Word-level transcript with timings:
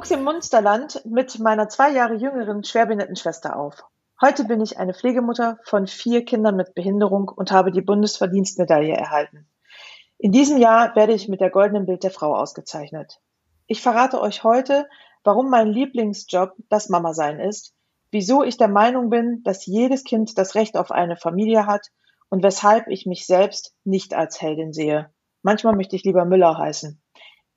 Ich 0.00 0.04
wuchs 0.04 0.12
im 0.12 0.24
Munsterland 0.24 1.02
mit 1.04 1.38
meiner 1.40 1.68
zwei 1.68 1.90
Jahre 1.90 2.14
jüngeren 2.14 2.64
schwerbehinderten 2.64 3.16
Schwester 3.16 3.58
auf. 3.58 3.84
Heute 4.18 4.44
bin 4.44 4.62
ich 4.62 4.78
eine 4.78 4.94
Pflegemutter 4.94 5.58
von 5.64 5.86
vier 5.86 6.24
Kindern 6.24 6.56
mit 6.56 6.74
Behinderung 6.74 7.28
und 7.28 7.52
habe 7.52 7.70
die 7.70 7.82
Bundesverdienstmedaille 7.82 8.94
erhalten. 8.94 9.46
In 10.16 10.32
diesem 10.32 10.56
Jahr 10.56 10.96
werde 10.96 11.12
ich 11.12 11.28
mit 11.28 11.42
der 11.42 11.50
Goldenen 11.50 11.84
Bild 11.84 12.02
der 12.02 12.10
Frau 12.10 12.34
ausgezeichnet. 12.34 13.20
Ich 13.66 13.82
verrate 13.82 14.22
euch 14.22 14.42
heute, 14.42 14.88
warum 15.22 15.50
mein 15.50 15.68
Lieblingsjob 15.68 16.54
das 16.70 16.88
Mama 16.88 17.12
sein 17.12 17.38
ist, 17.38 17.74
wieso 18.10 18.42
ich 18.42 18.56
der 18.56 18.68
Meinung 18.68 19.10
bin, 19.10 19.42
dass 19.42 19.66
jedes 19.66 20.04
Kind 20.04 20.38
das 20.38 20.54
Recht 20.54 20.78
auf 20.78 20.92
eine 20.92 21.18
Familie 21.18 21.66
hat 21.66 21.88
und 22.30 22.42
weshalb 22.42 22.88
ich 22.88 23.04
mich 23.04 23.26
selbst 23.26 23.74
nicht 23.84 24.14
als 24.14 24.40
Heldin 24.40 24.72
sehe. 24.72 25.12
Manchmal 25.42 25.76
möchte 25.76 25.94
ich 25.94 26.04
lieber 26.04 26.24
Müller 26.24 26.56
heißen. 26.56 27.02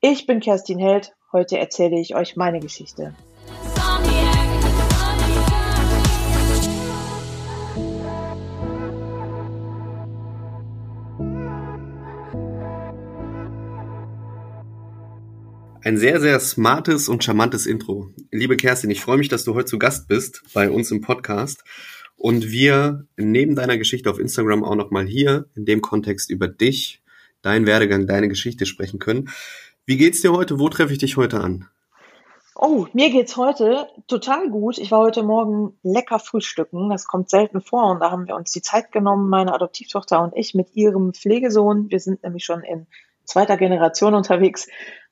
Ich 0.02 0.26
bin 0.26 0.40
Kerstin 0.40 0.78
Held. 0.78 1.14
Heute 1.34 1.58
erzähle 1.58 1.98
ich 1.98 2.14
euch 2.14 2.36
meine 2.36 2.60
Geschichte. 2.60 3.12
Ein 15.82 15.96
sehr, 15.96 16.20
sehr 16.20 16.38
smartes 16.38 17.08
und 17.08 17.24
charmantes 17.24 17.66
Intro. 17.66 18.10
Liebe 18.30 18.56
Kerstin, 18.56 18.92
ich 18.92 19.00
freue 19.00 19.18
mich, 19.18 19.28
dass 19.28 19.42
du 19.42 19.54
heute 19.54 19.64
zu 19.64 19.80
Gast 19.80 20.06
bist 20.06 20.44
bei 20.54 20.70
uns 20.70 20.92
im 20.92 21.00
Podcast 21.00 21.64
und 22.14 22.52
wir 22.52 23.08
neben 23.16 23.56
deiner 23.56 23.76
Geschichte 23.76 24.08
auf 24.08 24.20
Instagram 24.20 24.62
auch 24.62 24.76
nochmal 24.76 25.04
hier 25.04 25.46
in 25.56 25.64
dem 25.64 25.80
Kontext 25.80 26.30
über 26.30 26.46
dich, 26.46 27.02
deinen 27.42 27.66
Werdegang, 27.66 28.06
deine 28.06 28.28
Geschichte 28.28 28.66
sprechen 28.66 29.00
können. 29.00 29.30
Wie 29.86 29.98
geht's 29.98 30.22
dir 30.22 30.32
heute? 30.32 30.58
Wo 30.58 30.70
treffe 30.70 30.94
ich 30.94 30.98
dich 30.98 31.18
heute 31.18 31.40
an? 31.40 31.68
Oh, 32.56 32.86
mir 32.94 33.10
geht's 33.10 33.36
heute 33.36 33.88
total 34.06 34.48
gut. 34.48 34.78
Ich 34.78 34.90
war 34.90 35.00
heute 35.00 35.22
Morgen 35.22 35.78
lecker 35.82 36.18
frühstücken. 36.18 36.88
Das 36.88 37.06
kommt 37.06 37.28
selten 37.28 37.60
vor 37.60 37.90
und 37.90 38.00
da 38.00 38.10
haben 38.10 38.26
wir 38.26 38.34
uns 38.36 38.50
die 38.50 38.62
Zeit 38.62 38.92
genommen, 38.92 39.28
meine 39.28 39.52
Adoptivtochter 39.52 40.22
und 40.22 40.32
ich 40.36 40.54
mit 40.54 40.74
ihrem 40.74 41.12
Pflegesohn. 41.12 41.90
Wir 41.90 42.00
sind 42.00 42.22
nämlich 42.22 42.44
schon 42.44 42.62
in 42.62 42.86
zweiter 43.24 43.58
Generation 43.58 44.14
unterwegs 44.14 44.68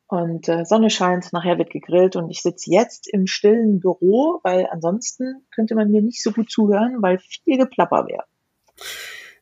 und 0.07 0.49
äh, 0.49 0.65
Sonne 0.65 0.89
scheint, 0.89 1.33
nachher 1.35 1.59
wird 1.59 1.71
gegrillt 1.71 2.17
und 2.17 2.31
ich 2.31 2.41
sitze 2.41 2.71
jetzt 2.71 3.13
im 3.13 3.27
stillen 3.27 3.81
Büro, 3.81 4.41
weil 4.43 4.69
ansonsten 4.71 5.45
könnte 5.55 5.75
man 5.75 5.91
mir 5.91 6.01
nicht 6.01 6.23
so 6.23 6.33
gut 6.33 6.51
zuhören, 6.51 7.03
weil 7.03 7.19
viel 7.19 7.59
Geplapper 7.59 8.07
wäre. 8.07 8.25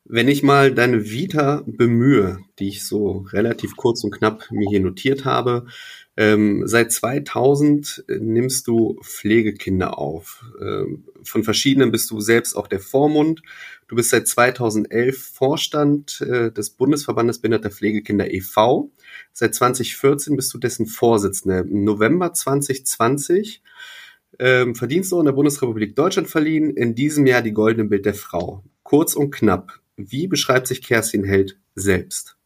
Wenn 0.05 0.29
ich 0.29 0.43
mal 0.43 0.75
deine 0.75 1.11
Vita 1.11 1.63
bemühe, 1.67 2.41
die 2.59 2.69
ich 2.69 2.85
so 2.85 3.27
relativ 3.33 3.77
kurz 3.77 4.03
und 4.03 4.11
knapp 4.11 4.51
mir 4.51 4.69
hier 4.69 4.81
notiert 4.81 5.25
habe, 5.25 5.67
ähm, 6.17 6.63
seit 6.67 6.91
2000 6.91 8.05
nimmst 8.19 8.67
du 8.67 8.99
Pflegekinder 9.03 9.99
auf. 9.99 10.45
Ähm, 10.61 11.05
von 11.23 11.45
verschiedenen 11.45 11.93
bist 11.93 12.11
du 12.11 12.21
selbst 12.21 12.57
auch 12.57 12.67
der 12.67 12.81
Vormund. 12.81 13.43
Du 13.89 13.97
bist 13.97 14.11
seit 14.11 14.27
2011 14.27 15.19
Vorstand 15.19 16.21
äh, 16.23 16.51
des 16.51 16.71
Bundesverbandes 16.71 17.39
Behinderter 17.39 17.71
Pflegekinder 17.71 18.33
e.V. 18.33 18.91
Seit 19.33 19.55
2014 19.55 20.35
bist 20.35 20.53
du 20.53 20.59
dessen 20.59 20.87
Vorsitzende. 20.87 21.61
Im 21.61 21.85
November 21.85 22.33
2020 22.33 23.63
ähm, 24.39 24.75
Verdienstorden 24.75 25.27
der 25.27 25.33
Bundesrepublik 25.33 25.95
Deutschland 25.95 26.29
verliehen. 26.29 26.71
In 26.71 26.95
diesem 26.95 27.27
Jahr 27.27 27.43
die 27.43 27.53
Goldene 27.53 27.89
Bild 27.89 28.07
der 28.07 28.15
Frau. 28.15 28.65
Kurz 28.83 29.15
und 29.15 29.31
knapp. 29.31 29.81
Wie 30.09 30.29
beschreibt 30.29 30.67
sich 30.67 30.83
Kerstin 30.83 31.25
Held 31.25 31.59
selbst? 31.75 32.37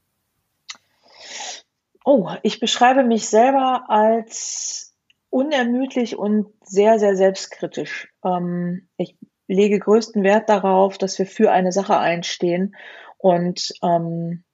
Oh, 2.04 2.30
ich 2.42 2.60
beschreibe 2.60 3.02
mich 3.02 3.28
selber 3.28 3.84
als 3.88 4.94
unermüdlich 5.30 6.16
und 6.16 6.46
sehr, 6.62 6.98
sehr 6.98 7.16
selbstkritisch. 7.16 8.12
Ähm, 8.24 8.88
ich 8.96 9.16
lege 9.48 9.78
größten 9.78 10.22
Wert 10.22 10.48
darauf, 10.48 10.98
dass 10.98 11.18
wir 11.18 11.26
für 11.26 11.50
eine 11.50 11.72
Sache 11.72 11.98
einstehen 11.98 12.76
und 13.18 13.72
ähm, 13.82 14.44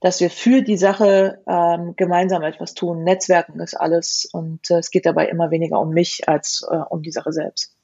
dass 0.00 0.20
wir 0.20 0.30
für 0.30 0.62
die 0.62 0.76
Sache 0.76 1.40
ähm, 1.46 1.94
gemeinsam 1.96 2.42
etwas 2.42 2.74
tun. 2.74 3.04
Netzwerken 3.04 3.60
ist 3.60 3.74
alles 3.74 4.28
und 4.32 4.68
äh, 4.70 4.78
es 4.78 4.90
geht 4.90 5.06
dabei 5.06 5.28
immer 5.28 5.50
weniger 5.52 5.80
um 5.80 5.90
mich 5.90 6.28
als 6.28 6.66
äh, 6.68 6.76
um 6.90 7.02
die 7.02 7.12
Sache 7.12 7.32
selbst. 7.32 7.76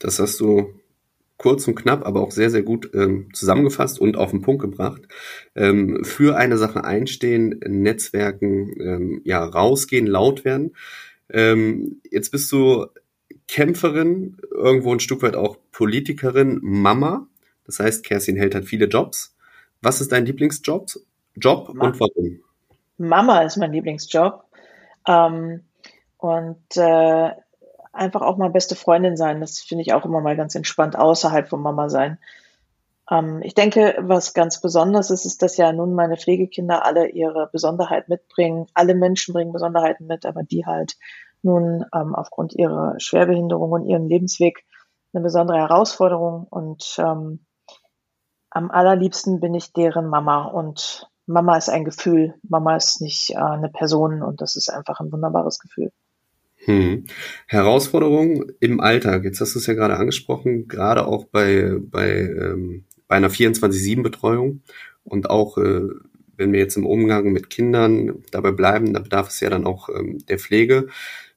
Das 0.00 0.18
hast 0.18 0.40
du 0.40 0.74
kurz 1.38 1.68
und 1.68 1.74
knapp, 1.74 2.06
aber 2.06 2.22
auch 2.22 2.30
sehr, 2.30 2.50
sehr 2.50 2.62
gut 2.62 2.90
ähm, 2.94 3.28
zusammengefasst 3.32 4.00
und 4.00 4.16
auf 4.16 4.30
den 4.30 4.42
Punkt 4.42 4.62
gebracht. 4.62 5.02
Ähm, 5.54 6.04
für 6.04 6.36
eine 6.36 6.56
Sache 6.58 6.84
einstehen, 6.84 7.60
Netzwerken, 7.66 8.74
ähm, 8.80 9.20
ja, 9.24 9.44
rausgehen, 9.44 10.06
laut 10.06 10.44
werden. 10.44 10.74
Ähm, 11.28 12.00
jetzt 12.10 12.30
bist 12.30 12.50
du 12.52 12.86
Kämpferin, 13.48 14.38
irgendwo 14.50 14.92
ein 14.92 15.00
Stück 15.00 15.22
weit 15.22 15.36
auch 15.36 15.58
Politikerin, 15.72 16.58
Mama. 16.62 17.26
Das 17.64 17.78
heißt, 17.80 18.04
Kerstin 18.04 18.36
Held 18.36 18.54
hat 18.54 18.64
viele 18.64 18.86
Jobs. 18.86 19.36
Was 19.82 20.00
ist 20.00 20.12
dein 20.12 20.26
Lieblingsjob 20.26 20.90
Job 21.36 21.74
Ma 21.74 21.86
und 21.86 22.00
warum? 22.00 22.40
Mama 22.98 23.42
ist 23.42 23.56
mein 23.56 23.72
Lieblingsjob. 23.72 24.44
Ähm, 25.06 25.62
und 26.18 26.76
äh, 26.76 27.30
einfach 27.96 28.22
auch 28.22 28.36
mal 28.36 28.50
beste 28.50 28.76
Freundin 28.76 29.16
sein. 29.16 29.40
Das 29.40 29.60
finde 29.60 29.82
ich 29.82 29.92
auch 29.92 30.04
immer 30.04 30.20
mal 30.20 30.36
ganz 30.36 30.54
entspannt 30.54 30.96
außerhalb 30.96 31.48
von 31.48 31.62
Mama 31.62 31.88
sein. 31.88 32.18
Ähm, 33.10 33.40
ich 33.42 33.54
denke, 33.54 33.96
was 34.00 34.34
ganz 34.34 34.60
besonders 34.60 35.10
ist, 35.10 35.24
ist, 35.24 35.42
dass 35.42 35.56
ja 35.56 35.72
nun 35.72 35.94
meine 35.94 36.16
Pflegekinder 36.16 36.84
alle 36.84 37.08
ihre 37.08 37.48
Besonderheit 37.52 38.08
mitbringen. 38.08 38.66
Alle 38.74 38.94
Menschen 38.94 39.34
bringen 39.34 39.52
Besonderheiten 39.52 40.06
mit, 40.06 40.26
aber 40.26 40.42
die 40.42 40.66
halt 40.66 40.96
nun 41.42 41.84
ähm, 41.94 42.14
aufgrund 42.14 42.54
ihrer 42.54 42.94
Schwerbehinderung 42.98 43.70
und 43.72 43.86
ihrem 43.86 44.08
Lebensweg 44.08 44.64
eine 45.12 45.22
besondere 45.22 45.58
Herausforderung. 45.58 46.46
Und 46.50 46.96
ähm, 46.98 47.46
am 48.50 48.70
allerliebsten 48.70 49.40
bin 49.40 49.54
ich 49.54 49.72
deren 49.72 50.08
Mama 50.08 50.44
und 50.46 51.08
Mama 51.26 51.56
ist 51.56 51.68
ein 51.68 51.84
Gefühl. 51.84 52.34
Mama 52.48 52.76
ist 52.76 53.00
nicht 53.00 53.30
äh, 53.30 53.36
eine 53.36 53.68
Person 53.68 54.22
und 54.22 54.40
das 54.40 54.56
ist 54.56 54.68
einfach 54.68 55.00
ein 55.00 55.12
wunderbares 55.12 55.58
Gefühl. 55.58 55.92
Hm. 56.66 57.04
Herausforderungen 57.46 58.52
im 58.58 58.80
Alltag. 58.80 59.22
Jetzt 59.24 59.40
hast 59.40 59.54
du 59.54 59.60
es 59.60 59.66
ja 59.66 59.74
gerade 59.74 59.96
angesprochen, 59.96 60.66
gerade 60.66 61.06
auch 61.06 61.26
bei, 61.26 61.76
bei, 61.80 62.20
ähm, 62.20 62.84
bei 63.06 63.16
einer 63.16 63.30
24-7-Betreuung 63.30 64.62
und 65.04 65.30
auch 65.30 65.58
äh, 65.58 65.88
wenn 66.36 66.52
wir 66.52 66.58
jetzt 66.58 66.76
im 66.76 66.84
Umgang 66.84 67.32
mit 67.32 67.50
Kindern 67.50 68.24
dabei 68.32 68.50
bleiben, 68.50 68.92
da 68.92 69.00
bedarf 69.00 69.28
es 69.28 69.40
ja 69.40 69.48
dann 69.48 69.64
auch 69.64 69.88
ähm, 69.88 70.18
der 70.26 70.40
Pflege. 70.40 70.88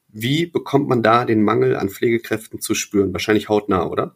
Wie 0.07 0.47
bekommt 0.47 0.89
man 0.89 1.03
da 1.03 1.25
den 1.25 1.43
Mangel 1.43 1.75
an 1.75 1.89
Pflegekräften 1.89 2.59
zu 2.59 2.73
spüren? 2.73 3.13
Wahrscheinlich 3.13 3.49
hautnah, 3.49 3.85
oder? 3.85 4.15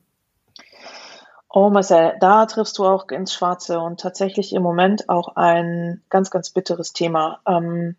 Oh 1.47 1.69
Marcel, 1.69 2.13
da 2.19 2.47
triffst 2.47 2.79
du 2.79 2.85
auch 2.85 3.07
ins 3.09 3.35
Schwarze 3.35 3.79
und 3.79 3.99
tatsächlich 3.99 4.53
im 4.53 4.63
Moment 4.63 5.07
auch 5.09 5.35
ein 5.35 6.01
ganz, 6.09 6.31
ganz 6.31 6.49
bitteres 6.49 6.93
Thema. 6.93 7.41
Ähm, 7.47 7.95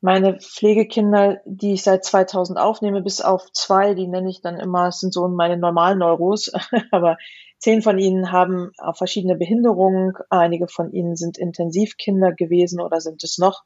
meine 0.00 0.38
Pflegekinder, 0.38 1.40
die 1.44 1.74
ich 1.74 1.82
seit 1.82 2.04
2000 2.04 2.58
aufnehme, 2.58 3.02
bis 3.02 3.20
auf 3.20 3.52
zwei, 3.52 3.94
die 3.94 4.08
nenne 4.08 4.30
ich 4.30 4.40
dann 4.40 4.58
immer, 4.58 4.92
sind 4.92 5.12
so 5.12 5.28
meine 5.28 5.58
normalen 5.58 5.98
Neuros, 5.98 6.50
aber 6.90 7.18
zehn 7.58 7.82
von 7.82 7.98
ihnen 7.98 8.32
haben 8.32 8.72
verschiedene 8.94 9.36
Behinderungen, 9.36 10.14
einige 10.30 10.68
von 10.68 10.92
ihnen 10.92 11.16
sind 11.16 11.36
Intensivkinder 11.36 12.32
gewesen 12.32 12.80
oder 12.80 13.00
sind 13.00 13.22
es 13.22 13.36
noch. 13.36 13.62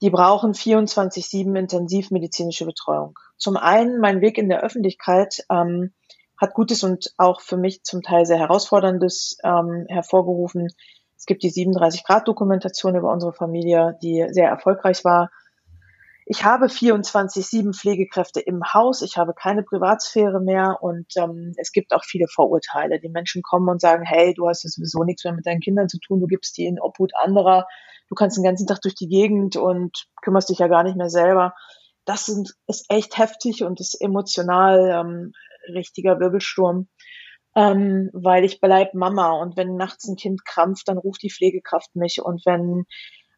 Die 0.00 0.10
brauchen 0.10 0.52
24-7 0.52 1.58
intensivmedizinische 1.58 2.64
Betreuung. 2.64 3.18
Zum 3.36 3.56
einen 3.56 3.98
mein 3.98 4.20
Weg 4.20 4.38
in 4.38 4.48
der 4.48 4.62
Öffentlichkeit 4.62 5.44
ähm, 5.50 5.92
hat 6.36 6.54
Gutes 6.54 6.84
und 6.84 7.12
auch 7.16 7.40
für 7.40 7.56
mich 7.56 7.82
zum 7.82 8.02
Teil 8.02 8.24
sehr 8.24 8.38
Herausforderndes 8.38 9.38
ähm, 9.42 9.86
hervorgerufen. 9.88 10.68
Es 11.16 11.26
gibt 11.26 11.42
die 11.42 11.50
37-Grad-Dokumentation 11.50 12.94
über 12.94 13.12
unsere 13.12 13.32
Familie, 13.32 13.98
die 14.02 14.24
sehr 14.30 14.48
erfolgreich 14.48 15.04
war. 15.04 15.30
Ich 16.30 16.44
habe 16.44 16.66
24-7 16.66 17.74
Pflegekräfte 17.74 18.40
im 18.40 18.60
Haus, 18.74 19.00
ich 19.00 19.16
habe 19.16 19.32
keine 19.32 19.62
Privatsphäre 19.62 20.42
mehr. 20.42 20.76
Und 20.82 21.06
ähm, 21.16 21.54
es 21.56 21.72
gibt 21.72 21.94
auch 21.94 22.04
viele 22.04 22.26
Vorurteile. 22.28 23.00
Die 23.00 23.08
Menschen 23.08 23.40
kommen 23.40 23.66
und 23.70 23.80
sagen, 23.80 24.04
hey, 24.04 24.34
du 24.34 24.46
hast 24.46 24.62
ja 24.62 24.68
sowieso 24.68 25.04
nichts 25.04 25.24
mehr 25.24 25.32
mit 25.32 25.46
deinen 25.46 25.60
Kindern 25.60 25.88
zu 25.88 25.98
tun, 25.98 26.20
du 26.20 26.26
gibst 26.26 26.58
die 26.58 26.66
in 26.66 26.78
Obhut 26.78 27.12
anderer, 27.16 27.66
du 28.10 28.14
kannst 28.14 28.36
den 28.36 28.44
ganzen 28.44 28.66
Tag 28.66 28.82
durch 28.82 28.94
die 28.94 29.08
Gegend 29.08 29.56
und 29.56 30.04
kümmerst 30.20 30.50
dich 30.50 30.58
ja 30.58 30.68
gar 30.68 30.82
nicht 30.82 30.98
mehr 30.98 31.08
selber. 31.08 31.54
Das 32.04 32.26
sind, 32.26 32.52
ist 32.66 32.84
echt 32.90 33.16
heftig 33.16 33.64
und 33.64 33.80
ist 33.80 33.98
emotional 33.98 34.90
ähm, 35.00 35.32
richtiger 35.72 36.20
Wirbelsturm, 36.20 36.88
ähm, 37.56 38.10
weil 38.12 38.44
ich 38.44 38.60
bleib 38.60 38.92
Mama. 38.92 39.30
Und 39.30 39.56
wenn 39.56 39.76
nachts 39.76 40.06
ein 40.06 40.16
Kind 40.16 40.44
krampft, 40.44 40.88
dann 40.88 40.98
ruft 40.98 41.22
die 41.22 41.32
Pflegekraft 41.32 41.96
mich. 41.96 42.20
Und 42.22 42.44
wenn 42.44 42.84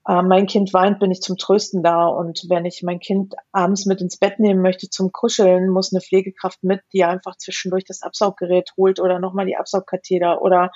äh, 0.07 0.23
mein 0.23 0.47
Kind 0.47 0.73
weint, 0.73 0.99
bin 0.99 1.11
ich 1.11 1.21
zum 1.21 1.37
Trösten 1.37 1.83
da 1.83 2.07
und 2.07 2.47
wenn 2.49 2.65
ich 2.65 2.83
mein 2.83 3.01
Kind 3.01 3.35
abends 3.53 3.87
mit 3.87 4.01
ins 4.01 4.19
Bett 4.19 4.39
nehmen 4.39 4.63
möchte 4.63 4.89
zum 4.89 5.13
Kuscheln, 5.13 5.69
muss 5.69 5.93
eine 5.93 6.01
Pflegekraft 6.01 6.63
mit, 6.63 6.81
die 6.93 7.05
einfach 7.05 7.37
zwischendurch 7.37 7.85
das 7.85 8.03
Absauggerät 8.03 8.73
holt 8.77 9.01
oder 9.01 9.19
nochmal 9.19 9.47
die 9.47 9.57
Absaugkatheter 9.57 10.43
oder 10.43 10.71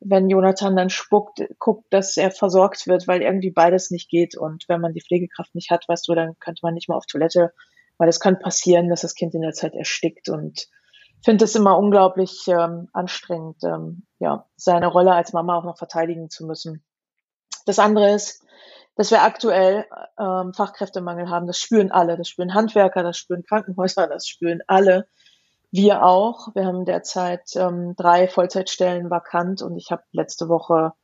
wenn 0.00 0.28
Jonathan 0.28 0.76
dann 0.76 0.90
spuckt, 0.90 1.42
guckt, 1.58 1.86
dass 1.90 2.16
er 2.16 2.30
versorgt 2.30 2.86
wird, 2.86 3.08
weil 3.08 3.22
irgendwie 3.22 3.50
beides 3.50 3.90
nicht 3.90 4.08
geht. 4.08 4.36
Und 4.36 4.64
wenn 4.68 4.80
man 4.80 4.92
die 4.92 5.00
Pflegekraft 5.00 5.54
nicht 5.54 5.70
hat, 5.70 5.88
weißt 5.88 6.06
du, 6.06 6.14
dann 6.14 6.38
könnte 6.38 6.60
man 6.62 6.74
nicht 6.74 6.88
mal 6.88 6.96
auf 6.96 7.06
Toilette, 7.06 7.52
weil 7.96 8.08
es 8.08 8.20
kann 8.20 8.38
passieren, 8.38 8.88
dass 8.88 9.00
das 9.00 9.14
Kind 9.14 9.34
in 9.34 9.42
der 9.42 9.52
Zeit 9.52 9.74
erstickt. 9.74 10.28
Und 10.28 10.68
finde 11.24 11.44
es 11.44 11.54
immer 11.56 11.78
unglaublich 11.78 12.46
ähm, 12.46 12.88
anstrengend, 12.92 13.62
ähm, 13.64 14.04
ja, 14.18 14.46
seine 14.56 14.86
Rolle 14.86 15.12
als 15.12 15.32
Mama 15.32 15.58
auch 15.58 15.64
noch 15.64 15.78
verteidigen 15.78 16.30
zu 16.30 16.46
müssen. 16.46 16.84
Das 17.68 17.78
andere 17.78 18.14
ist, 18.14 18.42
dass 18.94 19.10
wir 19.10 19.22
aktuell 19.22 19.84
ähm, 20.18 20.54
Fachkräftemangel 20.54 21.28
haben. 21.28 21.46
Das 21.46 21.58
spüren 21.58 21.92
alle. 21.92 22.16
Das 22.16 22.26
spüren 22.26 22.54
Handwerker, 22.54 23.02
das 23.02 23.18
spüren 23.18 23.44
Krankenhäuser, 23.44 24.06
das 24.06 24.26
spüren 24.26 24.62
alle. 24.66 25.06
Wir 25.70 26.02
auch. 26.02 26.54
Wir 26.54 26.64
haben 26.64 26.86
derzeit 26.86 27.54
ähm, 27.56 27.94
drei 27.94 28.26
Vollzeitstellen 28.26 29.10
vakant 29.10 29.60
und 29.60 29.76
ich 29.76 29.92
habe 29.92 30.02
letzte 30.12 30.48
Woche 30.48 30.94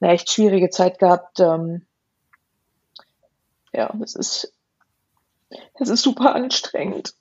eine 0.00 0.12
echt 0.12 0.30
schwierige 0.30 0.70
Zeit 0.70 1.00
gehabt. 1.00 1.40
Ähm, 1.40 1.84
ja, 3.72 3.92
es 4.00 4.14
ist, 4.14 4.54
es 5.74 5.88
ist 5.88 6.02
super 6.02 6.32
anstrengend. 6.36 7.14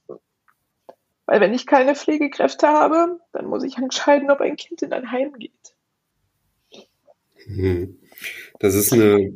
Weil 1.25 1.41
wenn 1.41 1.56
ich 1.56 1.65
keine 1.65 1.95
Pflegekräfte 1.95 2.68
habe, 2.68 3.19
dann 3.33 3.47
muss 3.47 3.63
ich 3.63 3.77
entscheiden, 3.77 4.29
ob 4.29 4.39
ein 4.39 4.56
Kind 4.56 4.83
in 4.83 4.94
ein 4.94 5.12
Heim 5.12 5.33
geht. 5.33 5.75
Hm. 7.47 8.00
Das 8.59 8.75
ist 8.75 8.93
eine 8.93 9.33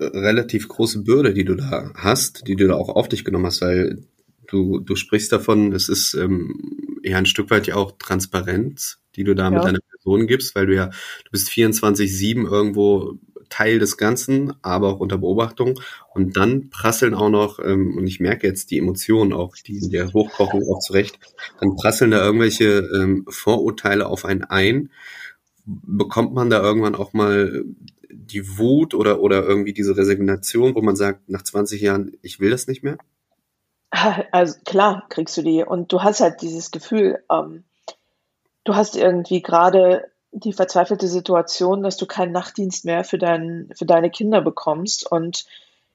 relativ 0.00 0.68
große 0.68 1.02
Bürde, 1.02 1.34
die 1.34 1.44
du 1.44 1.54
da 1.54 1.92
hast, 1.94 2.46
die 2.46 2.56
du 2.56 2.66
da 2.66 2.74
auch 2.74 2.88
auf 2.88 3.08
dich 3.08 3.24
genommen 3.24 3.46
hast, 3.46 3.60
weil 3.60 4.04
du, 4.46 4.80
du 4.80 4.96
sprichst 4.96 5.32
davon, 5.32 5.72
es 5.72 5.88
ist 5.88 6.14
ähm, 6.14 7.00
ja 7.02 7.18
ein 7.18 7.26
Stück 7.26 7.50
weit 7.50 7.66
ja 7.66 7.76
auch 7.76 7.92
Transparenz, 7.98 8.98
die 9.16 9.24
du 9.24 9.34
da 9.34 9.44
ja. 9.44 9.50
mit 9.50 9.64
deiner 9.64 9.80
Person 9.90 10.26
gibst, 10.26 10.54
weil 10.54 10.66
du 10.66 10.74
ja, 10.74 10.86
du 10.86 11.30
bist 11.30 11.48
24-7 11.50 12.50
irgendwo 12.50 13.18
Teil 13.52 13.78
des 13.78 13.98
Ganzen, 13.98 14.54
aber 14.62 14.94
auch 14.94 15.00
unter 15.00 15.18
Beobachtung. 15.18 15.78
Und 16.14 16.38
dann 16.38 16.70
prasseln 16.70 17.14
auch 17.14 17.28
noch, 17.28 17.58
ähm, 17.58 17.98
und 17.98 18.06
ich 18.06 18.18
merke 18.18 18.46
jetzt 18.46 18.70
die 18.70 18.78
Emotionen 18.78 19.34
auch, 19.34 19.54
die 19.56 19.76
in 19.76 19.90
der 19.90 20.12
hochkochen, 20.12 20.62
auch 20.70 20.80
zurecht, 20.80 21.18
dann 21.60 21.76
prasseln 21.76 22.12
da 22.12 22.24
irgendwelche 22.24 22.78
ähm, 22.94 23.26
Vorurteile 23.28 24.06
auf 24.06 24.24
einen 24.24 24.44
ein. 24.44 24.90
Bekommt 25.64 26.34
man 26.34 26.50
da 26.50 26.60
irgendwann 26.60 26.94
auch 26.94 27.12
mal 27.12 27.64
die 28.10 28.58
Wut 28.58 28.94
oder, 28.94 29.20
oder 29.20 29.42
irgendwie 29.42 29.72
diese 29.72 29.96
Resignation, 29.96 30.74
wo 30.74 30.82
man 30.82 30.96
sagt, 30.96 31.28
nach 31.28 31.42
20 31.42 31.80
Jahren, 31.80 32.16
ich 32.22 32.40
will 32.40 32.50
das 32.50 32.66
nicht 32.66 32.82
mehr? 32.82 32.98
Also 34.32 34.58
klar 34.64 35.06
kriegst 35.10 35.36
du 35.36 35.42
die 35.42 35.62
und 35.62 35.92
du 35.92 36.02
hast 36.02 36.20
halt 36.20 36.40
dieses 36.40 36.70
Gefühl, 36.70 37.22
ähm, 37.30 37.64
du 38.64 38.74
hast 38.74 38.96
irgendwie 38.96 39.42
gerade 39.42 40.10
die 40.32 40.54
verzweifelte 40.54 41.08
Situation, 41.08 41.82
dass 41.82 41.98
du 41.98 42.06
keinen 42.06 42.32
Nachtdienst 42.32 42.86
mehr 42.86 43.04
für, 43.04 43.18
dein, 43.18 43.70
für 43.76 43.84
deine 43.84 44.10
Kinder 44.10 44.40
bekommst 44.40 45.10
und 45.10 45.44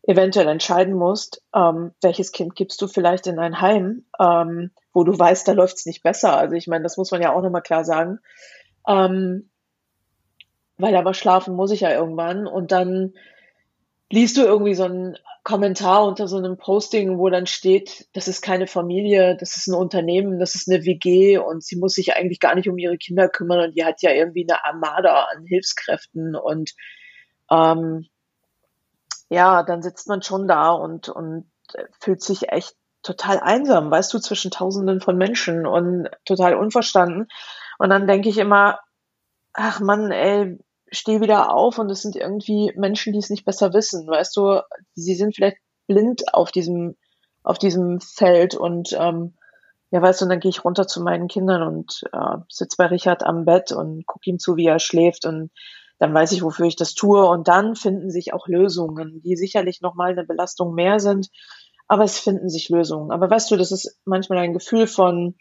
eventuell 0.03 0.47
entscheiden 0.47 0.93
musst, 0.93 1.41
ähm, 1.53 1.91
welches 2.01 2.31
Kind 2.31 2.55
gibst 2.55 2.81
du 2.81 2.87
vielleicht 2.87 3.27
in 3.27 3.39
ein 3.39 3.61
Heim, 3.61 4.05
ähm, 4.19 4.71
wo 4.93 5.03
du 5.03 5.17
weißt, 5.17 5.47
da 5.47 5.53
läuft 5.53 5.77
es 5.77 5.85
nicht 5.85 6.03
besser. 6.03 6.37
Also 6.37 6.55
ich 6.55 6.67
meine, 6.67 6.83
das 6.83 6.97
muss 6.97 7.11
man 7.11 7.21
ja 7.21 7.33
auch 7.33 7.41
nochmal 7.41 7.63
klar 7.63 7.83
sagen. 7.83 8.19
Ähm, 8.87 9.49
weil 10.77 10.95
aber 10.95 11.13
schlafen 11.13 11.55
muss 11.55 11.71
ich 11.71 11.81
ja 11.81 11.91
irgendwann 11.91 12.47
und 12.47 12.71
dann 12.71 13.13
liest 14.09 14.37
du 14.37 14.41
irgendwie 14.41 14.75
so 14.75 14.83
einen 14.83 15.17
Kommentar 15.43 16.05
unter 16.05 16.27
so 16.27 16.37
einem 16.37 16.57
Posting, 16.57 17.17
wo 17.17 17.29
dann 17.29 17.45
steht, 17.45 18.07
das 18.13 18.27
ist 18.27 18.41
keine 18.41 18.67
Familie, 18.67 19.37
das 19.37 19.57
ist 19.57 19.67
ein 19.67 19.75
Unternehmen, 19.75 20.39
das 20.39 20.55
ist 20.55 20.69
eine 20.69 20.85
WG 20.85 21.37
und 21.37 21.63
sie 21.63 21.77
muss 21.77 21.93
sich 21.93 22.15
eigentlich 22.15 22.39
gar 22.39 22.55
nicht 22.55 22.69
um 22.69 22.77
ihre 22.77 22.97
Kinder 22.97 23.29
kümmern 23.29 23.67
und 23.67 23.77
die 23.77 23.85
hat 23.85 24.01
ja 24.01 24.11
irgendwie 24.11 24.45
eine 24.49 24.63
Armada 24.65 25.27
an 25.33 25.45
Hilfskräften 25.45 26.35
und 26.35 26.71
ähm, 27.49 28.07
ja, 29.29 29.63
dann 29.63 29.81
sitzt 29.81 30.07
man 30.07 30.21
schon 30.21 30.47
da 30.47 30.71
und, 30.71 31.09
und 31.09 31.49
fühlt 31.99 32.21
sich 32.21 32.49
echt 32.49 32.75
total 33.03 33.39
einsam, 33.39 33.91
weißt 33.91 34.13
du, 34.13 34.19
zwischen 34.19 34.51
Tausenden 34.51 35.01
von 35.01 35.17
Menschen 35.17 35.65
und 35.65 36.09
total 36.25 36.55
unverstanden. 36.55 37.27
Und 37.77 37.89
dann 37.89 38.07
denke 38.07 38.29
ich 38.29 38.37
immer, 38.37 38.79
ach 39.53 39.79
Mann, 39.79 40.11
ey, 40.11 40.57
steh 40.91 41.21
wieder 41.21 41.53
auf 41.53 41.79
und 41.79 41.89
es 41.89 42.01
sind 42.01 42.15
irgendwie 42.15 42.71
Menschen, 42.75 43.13
die 43.13 43.19
es 43.19 43.29
nicht 43.29 43.45
besser 43.45 43.73
wissen. 43.73 44.07
Weißt 44.07 44.35
du, 44.35 44.61
sie 44.93 45.15
sind 45.15 45.35
vielleicht 45.35 45.57
blind 45.87 46.33
auf 46.33 46.51
diesem, 46.51 46.95
auf 47.43 47.57
diesem 47.57 47.99
Feld 47.99 48.55
und 48.55 48.95
ähm, 48.97 49.35
ja, 49.91 50.01
weißt 50.01 50.21
du, 50.21 50.25
und 50.25 50.29
dann 50.29 50.39
gehe 50.39 50.49
ich 50.49 50.65
runter 50.65 50.85
zu 50.85 51.01
meinen 51.01 51.27
Kindern 51.27 51.63
und 51.63 52.03
äh, 52.11 52.37
sitze 52.49 52.75
bei 52.77 52.87
Richard 52.87 53.23
am 53.23 53.45
Bett 53.45 53.71
und 53.71 54.05
gucke 54.05 54.29
ihm 54.29 54.39
zu, 54.39 54.57
wie 54.57 54.65
er 54.65 54.79
schläft 54.79 55.25
und 55.25 55.51
dann 55.99 56.13
weiß 56.13 56.31
ich, 56.33 56.43
wofür 56.43 56.65
ich 56.65 56.75
das 56.75 56.93
tue. 56.93 57.25
Und 57.25 57.47
dann 57.47 57.75
finden 57.75 58.11
sich 58.11 58.33
auch 58.33 58.47
Lösungen, 58.47 59.21
die 59.23 59.35
sicherlich 59.35 59.81
nochmal 59.81 60.11
eine 60.11 60.25
Belastung 60.25 60.73
mehr 60.73 60.99
sind, 60.99 61.29
aber 61.87 62.03
es 62.03 62.19
finden 62.19 62.49
sich 62.49 62.69
Lösungen. 62.69 63.11
Aber 63.11 63.29
weißt 63.29 63.49
du, 63.49 63.55
das 63.55 63.71
ist 63.71 63.97
manchmal 64.05 64.39
ein 64.39 64.53
Gefühl 64.53 64.87
von, 64.87 65.35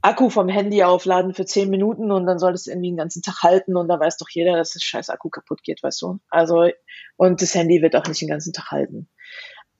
Akku 0.00 0.30
vom 0.30 0.48
Handy 0.48 0.84
aufladen 0.84 1.34
für 1.34 1.44
zehn 1.44 1.70
Minuten 1.70 2.12
und 2.12 2.26
dann 2.26 2.38
soll 2.38 2.52
es 2.52 2.66
irgendwie 2.66 2.90
den 2.90 2.96
ganzen 2.96 3.22
Tag 3.22 3.42
halten 3.42 3.76
und 3.76 3.88
da 3.88 3.98
weiß 3.98 4.16
doch 4.18 4.28
jeder, 4.30 4.56
dass 4.56 4.72
das 4.72 4.82
scheiß 4.82 5.10
Akku 5.10 5.28
kaputt 5.28 5.62
geht, 5.62 5.82
weißt 5.82 6.02
du? 6.02 6.20
Also, 6.30 6.68
und 7.16 7.42
das 7.42 7.54
Handy 7.54 7.82
wird 7.82 7.96
auch 7.96 8.06
nicht 8.06 8.20
den 8.20 8.28
ganzen 8.28 8.52
Tag 8.52 8.70
halten. 8.70 9.08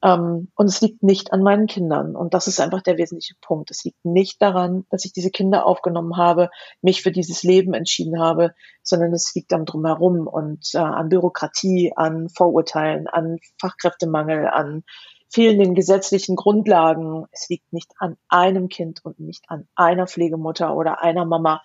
Ähm, 0.03 0.49
und 0.55 0.67
es 0.67 0.81
liegt 0.81 1.03
nicht 1.03 1.33
an 1.33 1.43
meinen 1.43 1.67
Kindern. 1.67 2.15
Und 2.15 2.35
das 2.35 2.47
ist 2.47 2.61
einfach 2.61 2.83
der 2.83 2.99
wesentliche 2.99 3.35
Punkt. 3.41 3.71
Es 3.71 3.85
liegt 3.85 4.05
nicht 4.05 4.41
daran, 4.41 4.87
dass 4.91 5.05
ich 5.05 5.13
diese 5.13 5.31
Kinder 5.31 5.67
aufgenommen 5.67 6.17
habe, 6.17 6.51
mich 6.83 7.03
für 7.03 7.11
dieses 7.11 7.43
Leben 7.43 7.75
entschieden 7.75 8.21
habe, 8.21 8.55
sondern 8.83 9.13
es 9.13 9.35
liegt 9.35 9.53
am 9.53 9.65
Drumherum 9.65 10.27
und 10.29 10.71
äh, 10.75 10.79
an 10.79 11.09
Bürokratie, 11.09 11.93
an 11.97 12.29
Vorurteilen, 12.29 13.09
an 13.09 13.39
Fachkräftemangel, 13.61 14.47
an 14.47 14.85
fehlenden 15.31 15.75
gesetzlichen 15.75 16.37
Grundlagen. 16.37 17.27
Es 17.33 17.49
liegt 17.49 17.73
nicht 17.73 17.93
an 17.99 18.17
einem 18.29 18.69
Kind 18.69 19.05
und 19.05 19.21
nicht 19.21 19.45
an 19.49 19.69
einer 19.75 20.07
Pflegemutter 20.07 20.75
oder 20.75 21.03
einer 21.03 21.25
Mama, 21.25 21.63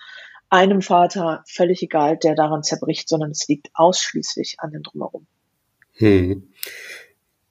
einem 0.50 0.82
Vater, 0.82 1.44
völlig 1.48 1.82
egal, 1.82 2.18
der 2.18 2.36
daran 2.36 2.64
zerbricht, 2.64 3.10
sondern 3.10 3.32
es 3.32 3.48
liegt 3.48 3.70
ausschließlich 3.74 4.58
an 4.60 4.72
dem 4.72 4.84
Drumherum. 4.84 5.26
Hm. 5.94 6.50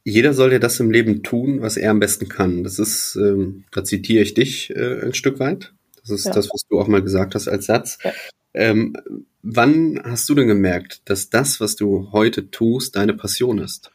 Jeder 0.04 0.34
soll 0.34 0.52
ja 0.52 0.58
das 0.58 0.80
im 0.80 0.90
Leben 0.90 1.22
tun, 1.22 1.62
was 1.62 1.76
er 1.76 1.90
am 1.90 2.00
besten 2.00 2.28
kann. 2.28 2.64
Das 2.64 2.78
ist, 2.78 3.16
ähm, 3.16 3.64
da 3.72 3.84
zitiere 3.84 4.22
ich 4.22 4.34
dich 4.34 4.70
äh, 4.70 5.00
ein 5.04 5.14
Stück 5.14 5.38
weit. 5.38 5.72
Das 6.00 6.10
ist 6.10 6.26
ja. 6.26 6.32
das, 6.32 6.48
was 6.50 6.62
du 6.68 6.80
auch 6.80 6.88
mal 6.88 7.02
gesagt 7.02 7.34
hast 7.34 7.48
als 7.48 7.66
Satz. 7.66 7.98
Ja. 8.02 8.12
Ähm, 8.54 8.96
wann 9.42 10.00
hast 10.04 10.28
du 10.28 10.34
denn 10.34 10.48
gemerkt, 10.48 11.02
dass 11.04 11.30
das, 11.30 11.60
was 11.60 11.76
du 11.76 12.10
heute 12.12 12.50
tust, 12.50 12.96
deine 12.96 13.14
Passion 13.14 13.58
ist? 13.58 13.90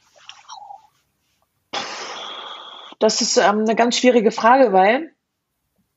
Das 3.00 3.22
ist 3.22 3.38
ähm, 3.38 3.60
eine 3.60 3.75
ganz 3.75 3.98
schwierige 3.98 4.32
Frage, 4.32 4.74
weil 4.74 5.13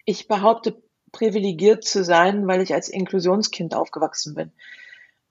ich 0.04 0.28
behaupte, 0.28 0.82
privilegiert 1.12 1.84
zu 1.84 2.04
sein, 2.04 2.46
weil 2.46 2.60
ich 2.60 2.72
als 2.72 2.88
Inklusionskind 2.88 3.74
aufgewachsen 3.74 4.34
bin. 4.34 4.52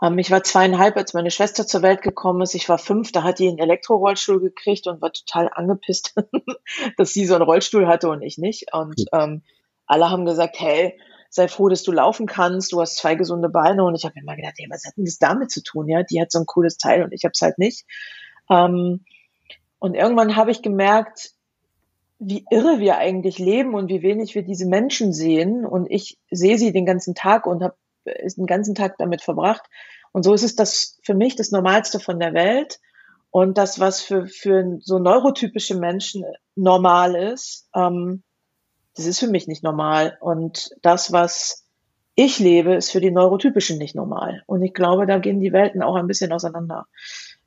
Ähm, 0.02 0.18
ich 0.18 0.32
war 0.32 0.44
zweieinhalb, 0.44 0.98
als 0.98 1.14
meine 1.14 1.32
Schwester 1.32 1.68
zur 1.68 1.82
Welt 1.82 2.02
gekommen 2.02 2.42
ist. 2.42 2.56
Ich 2.56 2.70
war 2.70 2.78
fünf, 2.78 3.12
da 3.12 3.24
hat 3.24 3.40
die 3.40 3.48
einen 3.48 3.60
Elektrorollstuhl 3.60 4.40
gekriegt 4.40 4.88
und 4.88 5.02
war 5.02 5.12
total 5.12 5.50
angepisst, 5.54 6.16
dass 6.98 7.14
sie 7.14 7.26
so 7.26 7.36
einen 7.36 7.44
Rollstuhl 7.44 7.88
hatte 7.88 8.10
und 8.10 8.22
ich 8.22 8.38
nicht. 8.38 8.74
Und 8.74 9.06
ähm, 9.14 9.44
alle 9.86 10.10
haben 10.10 10.26
gesagt, 10.26 10.60
hey, 10.60 11.00
sei 11.30 11.48
froh, 11.48 11.70
dass 11.70 11.84
du 11.84 11.92
laufen 11.92 12.26
kannst, 12.26 12.72
du 12.72 12.82
hast 12.82 12.98
zwei 12.98 13.16
gesunde 13.16 13.50
Beine. 13.50 13.84
Und 13.84 13.96
ich 13.96 14.04
habe 14.04 14.16
mir 14.16 14.22
immer 14.22 14.36
gedacht, 14.36 14.56
hey, 14.58 14.68
was 14.70 14.86
hat 14.86 14.98
denn 14.98 15.06
das 15.06 15.20
damit 15.20 15.52
zu 15.52 15.62
tun? 15.62 15.88
Ja, 15.88 16.04
die 16.04 16.22
hat 16.22 16.32
so 16.32 16.40
ein 16.40 16.46
cooles 16.46 16.78
Teil 16.78 17.04
und 17.04 17.14
ich 17.14 17.24
habe 17.24 17.34
es 17.34 17.42
halt 17.42 17.58
nicht. 17.58 17.86
Ähm, 18.50 19.06
und 19.78 19.96
irgendwann 19.96 20.36
habe 20.36 20.52
ich 20.52 20.62
gemerkt, 20.62 21.32
wie 22.20 22.46
irre 22.50 22.80
wir 22.80 22.98
eigentlich 22.98 23.40
leben 23.40 23.74
und 23.74 23.90
wie 23.90 24.02
wenig 24.02 24.36
wir 24.36 24.44
diese 24.44 24.68
Menschen 24.68 25.14
sehen. 25.14 25.66
Und 25.66 25.90
ich 25.90 26.20
sehe 26.30 26.58
sie 26.58 26.74
den 26.74 26.86
ganzen 26.86 27.16
Tag 27.16 27.48
und 27.48 27.64
habe 27.64 27.76
den 28.06 28.46
ganzen 28.46 28.76
Tag 28.76 28.98
damit 28.98 29.22
verbracht. 29.22 29.64
Und 30.12 30.24
so 30.24 30.34
ist 30.34 30.44
es 30.44 30.56
das 30.56 31.00
für 31.04 31.14
mich 31.14 31.36
das 31.36 31.52
Normalste 31.52 32.00
von 32.00 32.20
der 32.20 32.34
Welt. 32.34 32.80
Und 33.32 33.58
das, 33.58 33.80
was 33.80 34.02
für, 34.02 34.26
für 34.28 34.80
so 34.82 35.00
neurotypische 35.00 35.78
Menschen 35.78 36.26
normal 36.56 37.16
ist, 37.16 37.70
ähm, 37.76 38.24
das 38.96 39.06
ist 39.06 39.20
für 39.20 39.28
mich 39.28 39.48
nicht 39.48 39.64
normal. 39.64 40.18
Und 40.20 40.72
das, 40.82 41.12
was 41.12 41.66
ich 42.16 42.40
lebe, 42.40 42.74
ist 42.74 42.92
für 42.92 43.00
die 43.00 43.12
Neurotypischen 43.12 43.78
nicht 43.78 43.96
normal. 43.96 44.44
Und 44.46 44.62
ich 44.62 44.74
glaube, 44.74 45.06
da 45.06 45.20
gehen 45.20 45.40
die 45.40 45.54
Welten 45.54 45.84
auch 45.84 45.96
ein 45.96 46.08
bisschen 46.08 46.34
auseinander. 46.34 46.88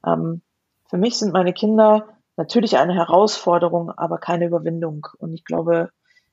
Ähm, 0.06 0.40
für 0.88 0.96
mich 0.96 1.18
sind 1.18 1.32
meine 1.32 1.52
Kinder 1.52 2.08
natürlich 2.42 2.76
eine 2.76 2.94
Herausforderung, 2.94 3.90
aber 3.90 4.18
keine 4.18 4.46
Überwindung. 4.46 5.06
Und 5.18 5.32
ich 5.32 5.44
glaube, 5.44 5.90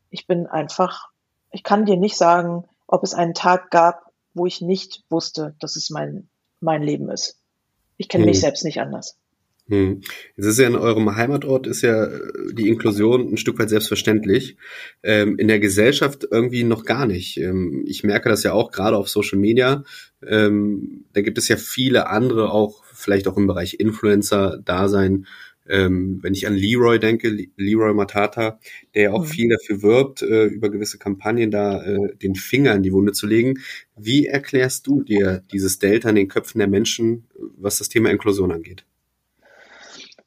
ich 0.10 0.26
bin 0.26 0.48
einfach, 0.48 1.10
ich 1.52 1.62
kann 1.62 1.86
dir 1.86 1.98
nicht 1.98 2.18
sagen, 2.18 2.64
ob 2.88 3.04
es 3.04 3.14
einen 3.14 3.36
Tag 3.36 3.70
gab, 3.70 4.12
wo 4.34 4.48
ich 4.48 4.60
nicht 4.60 5.04
wusste, 5.10 5.56
dass 5.60 5.76
es 5.76 5.92
mein, 5.92 6.28
mein 6.62 6.82
Leben 6.82 7.10
ist. 7.10 7.40
Ich 7.98 8.10
kenne 8.10 8.24
hm. 8.24 8.30
mich 8.30 8.40
selbst 8.40 8.66
nicht 8.66 8.82
anders. 8.82 9.20
Hm. 9.68 10.02
Jetzt 10.36 10.46
ist 10.46 10.58
ja 10.58 10.68
in 10.68 10.76
eurem 10.76 11.16
Heimatort 11.16 11.68
ist 11.68 11.84
ja 11.84 12.06
äh, 12.06 12.20
die 12.54 12.70
Inklusion 12.70 13.32
ein 13.32 13.38
Stück 13.38 13.60
weit 13.60 13.70
selbstverständlich. 13.70 14.58
Ähm, 15.04 15.38
in 15.38 15.48
der 15.48 15.60
Gesellschaft 15.60 16.26
irgendwie 16.32 16.64
noch 16.64 16.86
gar 16.86 17.06
nicht. 17.06 17.38
Ähm, 17.38 17.84
ich 17.86 18.04
merke 18.04 18.30
das 18.30 18.42
ja 18.42 18.54
auch 18.54 18.72
gerade 18.72 18.98
auf 18.98 19.10
Social 19.10 19.38
Media. 19.38 19.84
Ähm, 20.26 21.06
da 21.14 21.22
gibt 21.22 21.38
es 21.38 21.48
ja 21.50 21.56
viele 21.56 22.08
andere 22.08 22.52
auch, 22.52 22.84
vielleicht 22.86 23.28
auch 23.28 23.38
im 23.38 23.46
Bereich 23.46 23.76
Influencer-Dasein, 23.76 25.28
ähm, 25.70 26.20
wenn 26.22 26.34
ich 26.34 26.48
an 26.48 26.56
Leroy 26.56 27.00
denke, 27.00 27.48
Leroy 27.56 27.94
Matata, 27.94 28.60
der 28.96 29.04
ja 29.04 29.12
auch 29.12 29.24
mhm. 29.24 29.28
viel 29.28 29.50
dafür 29.50 29.82
wirbt, 29.82 30.22
äh, 30.22 30.46
über 30.46 30.70
gewisse 30.70 30.98
Kampagnen 30.98 31.52
da 31.52 31.84
äh, 31.84 32.16
den 32.18 32.36
Finger 32.36 32.74
in 32.76 32.84
die 32.84 32.92
Wunde 32.92 33.14
zu 33.14 33.28
legen. 33.28 33.60
Wie 33.96 34.26
erklärst 34.26 34.88
du 34.88 35.04
dir 35.04 35.44
dieses 35.52 35.80
Delta 35.80 36.10
in 36.10 36.16
den 36.16 36.28
Köpfen 36.28 36.60
der 36.60 36.68
Menschen, 36.68 37.28
was 37.58 37.78
das 37.78 37.90
Thema 37.90 38.10
Inklusion 38.10 38.52
angeht? 38.52 38.84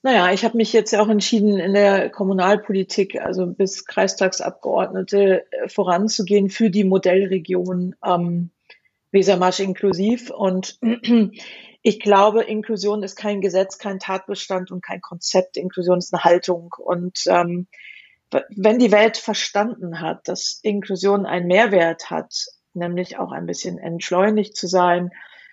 Naja, 0.05 0.33
ich 0.33 0.45
habe 0.45 0.57
mich 0.57 0.73
jetzt 0.73 0.95
auch 0.97 1.09
entschieden, 1.09 1.61
in 1.61 1.75
der 1.75 2.11
Kommunalpolitik, 2.11 3.21
also 3.21 3.47
bis 3.47 3.85
Kreistagsabgeordnete, 3.85 5.45
äh, 5.51 5.69
voranzugehen 5.69 6.51
für 6.51 6.71
die 6.71 6.85
Modellregion 6.85 7.95
ähm, 8.05 8.51
Wesermarsch 9.13 9.61
inklusiv. 9.61 10.31
Und 10.31 10.79
ich 11.83 11.99
glaube, 12.01 12.45
Inklusion 12.45 13.03
ist 13.03 13.17
kein 13.17 13.41
Gesetz, 13.41 13.79
kein 13.79 13.99
Tatbestand 13.99 14.71
und 14.71 14.83
kein 14.83 15.01
Konzept. 15.01 15.57
Inklusion 15.57 15.99
ist 15.99 16.15
eine 16.15 16.25
Haltung. 16.25 16.75
Und 16.79 17.25
ähm, 17.27 17.67
wenn 18.57 18.79
die 18.79 18.93
Welt 18.93 19.17
verstanden 19.17 20.01
hat, 20.01 20.29
dass 20.29 20.61
Inklusion 20.63 21.27
einen 21.27 21.49
Mehrwert 21.49 22.11
hat, 22.11 22.33
nämlich 22.73 23.19
auch 23.19 23.33
ein 23.33 23.47
bisschen 23.47 23.79
entschleunigt 23.79 24.57
zu 24.57 24.67
sein, 24.67 25.11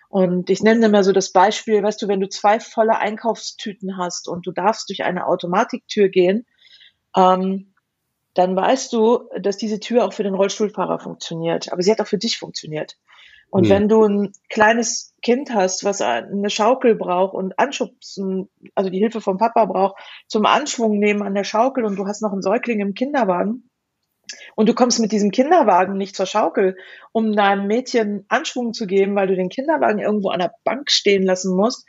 und 0.10 0.50
ich 0.50 0.64
nenne 0.64 0.88
immer 0.88 1.04
so 1.04 1.12
das 1.12 1.32
Beispiel, 1.32 1.84
weißt 1.84 2.02
du, 2.02 2.08
wenn 2.08 2.20
du 2.20 2.28
zwei 2.28 2.60
volle 2.60 2.98
Einkaufstüten 2.98 3.96
hast 3.96 4.28
und 4.28 4.48
du 4.48 4.52
darfst 4.52 4.90
durch 4.90 5.04
eine 5.04 5.28
Automatiktür 5.28 6.10
gehen, 6.10 6.48
ähm, 7.16 7.76
dann 8.34 8.56
weißt 8.56 8.92
du, 8.92 9.30
dass 9.40 9.58
diese 9.58 9.80
Tür 9.80 10.06
auch 10.06 10.14
für 10.14 10.24
den 10.24 10.34
Rollstuhlfahrer 10.34 10.98
funktioniert. 11.00 11.72
Aber 11.72 11.84
sie 11.84 11.92
hat 11.92 12.02
auch 12.02 12.08
für 12.08 12.18
dich 12.18 12.40
funktioniert. 12.40 12.98
Und 13.50 13.66
mhm. 13.66 13.70
wenn 13.70 13.90
du 13.90 14.04
ein 14.06 14.32
kleines 14.50 15.14
Kind 15.22 15.54
hast, 15.54 15.84
was 15.84 16.02
eine 16.02 16.50
Schaukel 16.50 16.96
braucht 16.96 17.34
und 17.34 17.58
Anschubsen, 17.58 18.50
also 18.76 18.90
die 18.90 19.00
Hilfe 19.00 19.22
vom 19.22 19.38
Papa 19.38 19.66
braucht, 19.66 20.00
zum 20.28 20.46
Anschwung 20.46 21.00
nehmen 21.00 21.24
an 21.24 21.34
der 21.34 21.44
Schaukel 21.44 21.86
und 21.86 21.96
du 21.96 22.06
hast 22.06 22.22
noch 22.22 22.32
einen 22.32 22.42
Säugling 22.42 22.80
im 22.80 22.94
Kinderwagen 22.94 23.70
und 24.56 24.70
du 24.70 24.74
kommst 24.74 25.00
mit 25.00 25.12
diesem 25.12 25.32
Kinderwagen 25.32 25.98
nicht 25.98 26.16
zur 26.16 26.26
Schaukel, 26.26 26.78
um 27.12 27.36
deinem 27.36 27.68
Mädchen 27.68 28.26
Anschwung 28.28 28.74
zu 28.74 28.86
geben, 28.86 29.16
weil 29.16 29.28
du 29.28 29.36
den 29.36 29.50
Kinderwagen 29.50 30.00
irgendwo 30.00 30.30
an 30.30 30.40
der 30.40 30.54
Bank 30.64 30.92
stehen 30.92 31.24
lassen 31.24 31.56
musst, 31.56 31.88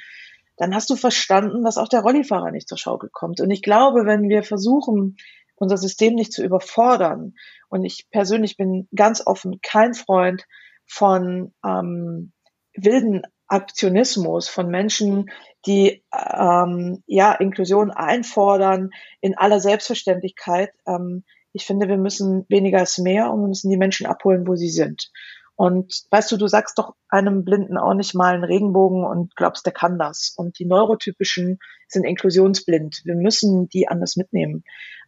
dann 0.57 0.75
hast 0.75 0.90
du 0.90 0.97
verstanden, 0.97 1.64
dass 1.64 1.79
auch 1.79 1.88
der 1.88 2.00
Rollifahrer 2.00 2.50
nicht 2.50 2.69
zur 2.69 2.79
Schaukel 2.79 3.11
kommt. 3.12 3.40
Und 3.40 3.50
ich 3.50 3.62
glaube, 3.62 4.07
wenn 4.07 4.29
wir 4.29 4.43
versuchen, 4.43 5.17
unser 5.57 5.76
System 5.76 6.14
nicht 6.14 6.33
zu 6.33 6.43
überfordern, 6.43 7.35
und 7.69 7.85
ich 7.85 8.09
persönlich 8.11 8.57
bin 8.57 8.88
ganz 8.95 9.25
offen 9.25 9.61
kein 9.62 9.95
Freund 9.95 10.47
von 10.90 11.54
ähm, 11.64 12.32
wilden 12.75 13.23
Aktionismus 13.47 14.49
von 14.49 14.68
Menschen, 14.68 15.30
die 15.66 16.04
ähm, 16.12 17.02
ja 17.06 17.32
Inklusion 17.32 17.90
einfordern 17.90 18.90
in 19.20 19.37
aller 19.38 19.61
Selbstverständlichkeit. 19.61 20.73
Ähm, 20.87 21.25
ich 21.52 21.64
finde, 21.64 21.88
wir 21.88 21.97
müssen 21.97 22.44
weniger 22.49 22.78
als 22.78 22.99
mehr 22.99 23.30
und 23.30 23.40
wir 23.40 23.49
müssen 23.49 23.70
die 23.70 23.76
Menschen 23.76 24.06
abholen, 24.06 24.47
wo 24.47 24.56
sie 24.56 24.68
sind. 24.68 25.11
Und 25.54 26.04
weißt 26.11 26.32
du, 26.32 26.38
du 26.38 26.49
sagst 26.49 26.78
doch 26.78 26.94
einem 27.09 27.44
Blinden 27.44 27.76
auch 27.76 27.94
nicht 27.94 28.14
mal 28.14 28.35
einen 28.35 28.44
Regenbogen 28.44 29.04
und 29.04 29.37
glaubst, 29.37 29.66
der 29.66 29.75
kann 29.75 29.99
das. 29.99 30.32
Und 30.37 30.59
die 30.59 30.64
Neurotypischen 30.64 31.59
sind 31.87 32.04
inklusionsblind. 32.04 33.02
Wir 33.04 33.14
müssen 33.14 33.68
die 33.68 33.87
anders 33.87 34.16
mitnehmen. 34.16 34.64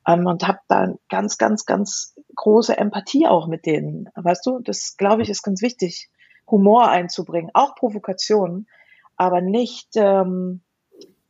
Ähm, 0.06 0.26
und 0.26 0.46
hab 0.46 0.60
da 0.68 0.94
ganz, 1.08 1.38
ganz, 1.38 1.64
ganz 1.64 2.14
große 2.34 2.76
Empathie 2.76 3.26
auch 3.26 3.46
mit 3.46 3.66
denen. 3.66 4.08
Weißt 4.14 4.44
du, 4.46 4.60
das 4.60 4.96
glaube 4.96 5.22
ich 5.22 5.30
ist 5.30 5.42
ganz 5.42 5.62
wichtig, 5.62 6.10
Humor 6.50 6.88
einzubringen, 6.88 7.50
auch 7.54 7.76
Provokationen, 7.76 8.66
aber 9.16 9.40
nicht, 9.40 9.90
ähm, 9.94 10.60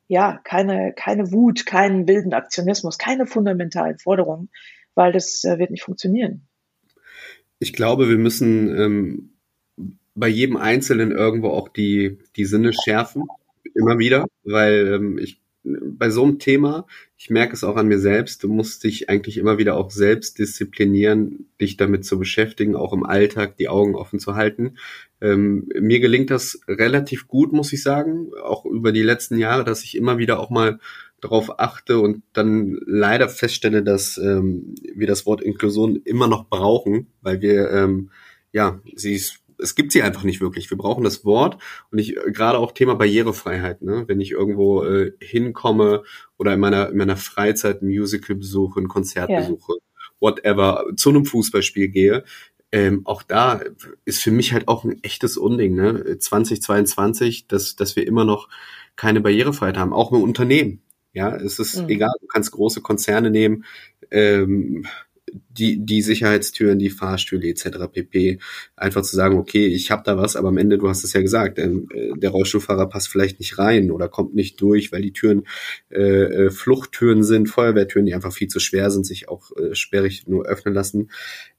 ja, 0.09 0.41
keine, 0.45 0.93
keine 0.95 1.33
Wut, 1.33 1.67
keinen 1.67 2.09
wilden 2.09 2.33
Aktionismus, 2.33 2.99
keine 2.99 3.26
fundamentalen 3.26 3.99
Forderungen, 3.99 4.50
weil 4.95 5.12
das 5.12 5.45
äh, 5.45 5.59
wird 5.59 5.71
nicht 5.71 5.85
funktionieren. 5.85 6.47
Ich 7.59 7.73
glaube, 7.73 8.09
wir 8.09 8.19
müssen 8.19 8.76
ähm, 8.79 9.33
bei 10.14 10.29
jedem 10.29 10.57
Einzelnen 10.57 11.12
irgendwo 11.12 11.49
auch 11.50 11.69
die, 11.69 12.19
die 12.37 12.45
Sinne 12.45 12.73
schärfen, 12.73 13.25
immer 13.75 13.99
wieder, 13.99 14.26
weil 14.45 14.95
ähm, 14.95 15.19
ich 15.19 15.42
bei 15.64 16.11
so 16.11 16.25
einem 16.25 16.38
Thema, 16.38 16.87
ich 17.16 17.31
merke 17.31 17.54
es 17.54 17.62
auch 17.62 17.76
an 17.76 17.87
mir 17.87 17.99
selbst, 17.99 18.42
du 18.42 18.49
musst 18.49 18.83
dich 18.85 19.09
eigentlich 19.09 19.37
immer 19.37 19.59
wieder 19.59 19.76
auch 19.76 19.90
selbst 19.90 20.38
disziplinieren, 20.38 21.47
dich 21.61 21.76
damit 21.76 22.04
zu 22.04 22.19
beschäftigen, 22.19 22.75
auch 22.75 22.92
im 22.92 23.04
Alltag 23.04 23.57
die 23.57 23.69
Augen 23.69 23.95
offen 23.95 24.19
zu 24.19 24.35
halten. 24.35 24.76
Ähm, 25.21 25.69
mir 25.78 26.00
gelingt 26.00 26.31
das 26.31 26.61
relativ 26.66 27.28
gut, 27.28 27.52
muss 27.52 27.73
ich 27.73 27.83
sagen, 27.83 28.31
auch 28.42 28.64
über 28.64 28.92
die 28.92 29.02
letzten 29.02 29.38
Jahre, 29.38 29.64
dass 29.64 29.85
ich 29.85 29.97
immer 29.97 30.19
wieder 30.19 30.40
auch 30.40 30.50
mal 30.50 30.81
darauf 31.21 31.61
achte 31.61 32.00
und 32.00 32.23
dann 32.33 32.81
leider 32.85 33.28
feststelle, 33.28 33.85
dass 33.85 34.19
ähm, 34.19 34.75
wir 34.92 35.07
das 35.07 35.25
Wort 35.25 35.40
Inklusion 35.40 36.02
immer 36.04 36.26
noch 36.26 36.49
brauchen, 36.49 37.07
weil 37.23 37.40
wir 37.40 37.71
ähm, 37.71 38.11
ja 38.52 38.81
sie 38.97 39.14
ist 39.14 39.42
es 39.62 39.75
gibt 39.75 39.92
sie 39.92 40.02
einfach 40.02 40.25
nicht 40.25 40.40
wirklich. 40.40 40.69
Wir 40.71 40.76
brauchen 40.76 41.04
das 41.04 41.25
Wort 41.25 41.59
und 41.90 41.99
ich 41.99 42.16
äh, 42.16 42.33
gerade 42.33 42.59
auch 42.59 42.73
Thema 42.73 42.95
Barrierefreiheit. 42.95 43.83
Ne? 43.83 44.04
Wenn 44.07 44.21
ich 44.21 44.33
irgendwo 44.33 44.85
äh, 44.85 45.12
hinkomme 45.21 46.02
oder 46.38 46.54
in 46.54 46.61
meiner 46.61 46.90
in 46.90 46.97
meiner 46.97 47.16
Freizeit 47.16 47.83
ein 47.83 47.88
Musical 47.88 48.37
besuche, 48.37 48.81
ein 48.81 48.88
Konzert 48.88 49.31
yeah. 49.31 49.40
besuche, 49.40 49.75
whatever, 50.21 50.85
zu 50.97 51.11
einem 51.11 51.25
Fußballspiel 51.25 51.88
gehe, 51.88 52.25
ähm, 52.73 53.02
auch 53.04 53.23
da 53.23 53.61
ist 54.04 54.23
für 54.23 54.31
mich 54.31 54.52
halt 54.52 54.69
auch 54.69 54.85
ein 54.85 55.02
echtes 55.02 55.37
Unding, 55.37 55.75
ne? 55.75 56.19
2022, 56.19 57.47
dass 57.47 57.76
dass 57.76 57.97
wir 57.97 58.07
immer 58.07 58.25
noch 58.25 58.49
keine 58.97 59.21
Barrierefreiheit 59.21 59.78
haben, 59.78 59.92
auch 59.92 60.12
im 60.12 60.23
Unternehmen. 60.23 60.83
Ja, 61.14 61.37
es 61.37 61.59
ist 61.59 61.83
mhm. 61.83 61.88
egal, 61.90 62.12
du 62.21 62.26
kannst 62.26 62.52
große 62.52 62.81
Konzerne 62.81 63.31
nehmen, 63.31 63.64
ähm, 64.11 64.87
die, 65.33 65.85
die 65.85 66.03
Sicherheitstüren, 66.03 66.79
die 66.79 66.91
Fahrstühle 66.91 67.49
etc. 67.49 67.89
pp. 67.93 68.39
Einfach 68.77 69.03
zu 69.03 69.17
sagen, 69.17 69.39
okay, 69.39 69.67
ich 69.67 69.91
habe 69.91 70.03
da 70.05 70.17
was, 70.17 70.37
aber 70.37 70.49
am 70.49 70.59
Ende, 70.59 70.79
du 70.79 70.89
hast 70.89 71.05
es 71.05 71.12
ja 71.12 71.21
gesagt, 71.21 71.59
ähm, 71.59 71.89
äh, 71.95 72.12
der 72.17 72.31
Rollstuhlfahrer 72.31 72.89
passt 72.89 73.09
vielleicht 73.09 73.39
nicht 73.39 73.59
rein 73.59 73.91
oder 73.91 74.09
kommt 74.09 74.35
nicht 74.35 74.61
durch, 74.61 74.93
weil 74.93 75.03
die 75.03 75.12
Türen 75.12 75.45
äh, 75.91 76.01
äh, 76.01 76.51
Fluchttüren 76.51 77.25
sind, 77.25 77.49
Feuerwehrtüren, 77.49 78.07
die 78.07 78.15
einfach 78.15 78.33
viel 78.33 78.49
zu 78.49 78.61
schwer 78.61 78.91
sind, 78.91 79.07
sich 79.07 79.29
auch 79.29 79.51
äh, 79.57 79.75
sperrig 79.75 80.27
nur 80.27 80.47
öffnen 80.47 80.75
lassen. 80.75 81.11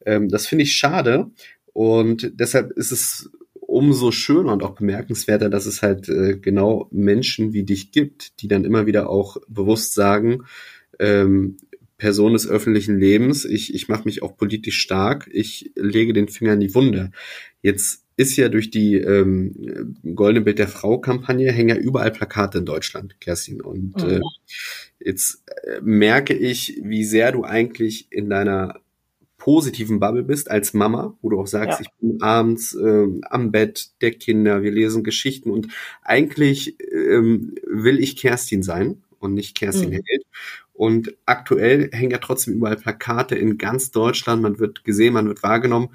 Ähm, 0.06 0.30
das 0.30 0.48
finde 0.48 0.64
ich 0.64 0.76
schade 0.76 1.32
und 1.74 2.32
deshalb 2.36 2.72
ist 2.72 2.92
es 2.92 3.32
umso 3.56 4.12
schöner 4.12 4.54
und 4.54 4.64
auch 4.64 4.76
bemerkenswerter, 4.76 5.50
dass 5.50 5.66
es 5.66 5.82
halt 5.82 6.08
äh, 6.08 6.38
genau 6.38 6.88
Menschen 6.92 7.54
wie 7.54 7.64
dich 7.64 7.92
gibt, 7.92 8.42
die 8.42 8.48
dann 8.48 8.66
immer 8.66 8.86
wieder 8.86 9.10
auch 9.10 9.38
bewusst 9.48 9.96
sagen, 9.96 10.44
ähm, 11.00 11.58
Person 12.04 12.34
des 12.34 12.50
öffentlichen 12.50 13.00
Lebens, 13.00 13.46
ich, 13.46 13.74
ich 13.74 13.88
mache 13.88 14.04
mich 14.04 14.24
auch 14.24 14.36
politisch 14.36 14.78
stark, 14.78 15.30
ich 15.32 15.72
lege 15.76 16.12
den 16.12 16.28
Finger 16.28 16.52
in 16.52 16.60
die 16.60 16.76
Wunde. 16.76 17.12
Jetzt 17.62 18.04
ist 18.18 18.36
ja 18.36 18.50
durch 18.50 18.72
die 18.72 18.96
ähm, 18.96 19.96
Goldene 20.14 20.44
Bild 20.44 20.60
der 20.60 20.68
Frau-Kampagne 20.68 21.50
hängen 21.50 21.70
ja 21.70 21.78
überall 21.78 22.12
Plakate 22.12 22.58
in 22.58 22.66
Deutschland, 22.66 23.22
Kerstin. 23.22 23.62
Und 23.62 24.04
mhm. 24.04 24.10
äh, 24.10 24.20
jetzt 25.00 25.44
äh, 25.48 25.80
merke 25.82 26.34
ich, 26.34 26.78
wie 26.84 27.06
sehr 27.06 27.32
du 27.32 27.46
eigentlich 27.46 28.08
in 28.10 28.30
deiner 28.30 28.82
positiven 29.38 30.02
Bubble 30.02 30.24
bist 30.24 30.52
als 30.52 30.74
Mama, 30.74 31.18
wo 31.22 31.30
du 31.30 31.40
auch 31.40 31.48
sagst, 31.48 31.80
ja. 31.80 31.86
ich 31.86 32.00
bin 32.02 32.22
abends 32.22 32.76
äh, 32.76 33.08
am 33.30 33.54
Bett 33.54 33.92
der 34.02 34.12
Kinder, 34.12 34.62
wir 34.62 34.72
lesen 34.72 35.06
Geschichten 35.06 35.52
und 35.52 35.70
eigentlich 36.02 36.76
ähm, 36.92 37.56
will 37.66 37.98
ich 38.04 38.18
Kerstin 38.18 38.62
sein 38.62 39.04
und 39.20 39.34
nicht 39.34 39.56
Kerstin 39.56 39.92
mhm. 39.92 40.02
Held. 40.06 40.24
Und 40.84 41.16
aktuell 41.26 41.90
hängen 41.94 42.12
ja 42.12 42.18
trotzdem 42.18 42.56
überall 42.56 42.76
Plakate 42.76 43.36
in 43.36 43.58
ganz 43.58 43.92
Deutschland, 43.92 44.42
man 44.42 44.60
wird 44.60 44.84
gesehen, 44.84 45.14
man 45.14 45.30
wird 45.30 45.42
wahrgenommen. 45.42 45.92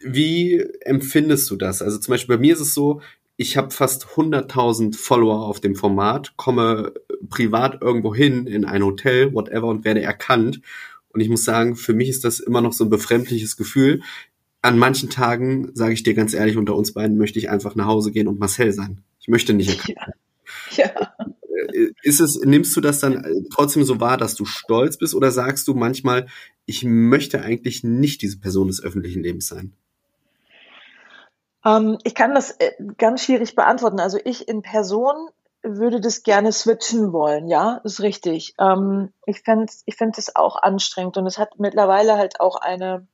Wie 0.00 0.64
empfindest 0.80 1.50
du 1.50 1.56
das? 1.56 1.82
Also 1.82 1.98
zum 1.98 2.12
Beispiel 2.12 2.36
bei 2.36 2.40
mir 2.40 2.54
ist 2.54 2.60
es 2.60 2.72
so, 2.72 3.02
ich 3.36 3.58
habe 3.58 3.72
fast 3.72 4.06
100.000 4.06 4.96
Follower 4.96 5.44
auf 5.44 5.60
dem 5.60 5.74
Format, 5.74 6.34
komme 6.38 6.94
privat 7.28 7.82
irgendwo 7.82 8.14
hin 8.14 8.46
in 8.46 8.64
ein 8.64 8.82
Hotel, 8.82 9.34
whatever, 9.34 9.66
und 9.66 9.84
werde 9.84 10.00
erkannt 10.00 10.62
und 11.10 11.20
ich 11.20 11.28
muss 11.28 11.44
sagen, 11.44 11.76
für 11.76 11.92
mich 11.92 12.08
ist 12.08 12.24
das 12.24 12.40
immer 12.40 12.62
noch 12.62 12.72
so 12.72 12.84
ein 12.84 12.90
befremdliches 12.90 13.58
Gefühl. 13.58 14.00
An 14.62 14.78
manchen 14.78 15.10
Tagen, 15.10 15.72
sage 15.74 15.92
ich 15.92 16.04
dir 16.04 16.14
ganz 16.14 16.32
ehrlich, 16.32 16.56
unter 16.56 16.74
uns 16.74 16.94
beiden 16.94 17.18
möchte 17.18 17.38
ich 17.38 17.50
einfach 17.50 17.74
nach 17.74 17.84
Hause 17.84 18.12
gehen 18.12 18.28
und 18.28 18.40
Marcel 18.40 18.72
sein. 18.72 19.02
Ich 19.20 19.28
möchte 19.28 19.52
nicht 19.52 19.68
erkannt 19.90 20.16
ja. 20.70 20.86
ja. 20.86 21.14
Äh, 21.74 21.92
ist 22.02 22.20
es, 22.20 22.40
nimmst 22.42 22.76
du 22.76 22.80
das 22.80 23.00
dann 23.00 23.24
äh, 23.24 23.42
trotzdem 23.52 23.84
so 23.84 24.00
wahr, 24.00 24.16
dass 24.16 24.34
du 24.34 24.44
stolz 24.44 24.96
bist 24.96 25.14
oder 25.14 25.30
sagst 25.30 25.68
du 25.68 25.74
manchmal, 25.74 26.26
ich 26.66 26.84
möchte 26.84 27.42
eigentlich 27.42 27.84
nicht 27.84 28.22
diese 28.22 28.38
Person 28.38 28.68
des 28.68 28.82
öffentlichen 28.82 29.22
Lebens 29.22 29.48
sein? 29.48 29.74
Ähm, 31.64 31.98
ich 32.04 32.14
kann 32.14 32.34
das 32.34 32.52
äh, 32.52 32.72
ganz 32.98 33.24
schwierig 33.24 33.54
beantworten. 33.54 34.00
Also 34.00 34.18
ich 34.24 34.48
in 34.48 34.62
Person 34.62 35.28
würde 35.62 36.00
das 36.00 36.22
gerne 36.22 36.52
switchen 36.52 37.12
wollen, 37.12 37.48
ja, 37.48 37.80
ist 37.84 38.02
richtig. 38.02 38.54
Ähm, 38.60 39.12
ich 39.26 39.40
fände 39.40 39.72
ich 39.86 39.96
find 39.96 40.18
es 40.18 40.36
auch 40.36 40.56
anstrengend 40.56 41.16
und 41.16 41.26
es 41.26 41.38
hat 41.38 41.58
mittlerweile 41.58 42.18
halt 42.18 42.38
auch 42.38 42.56
eine, 42.56 43.06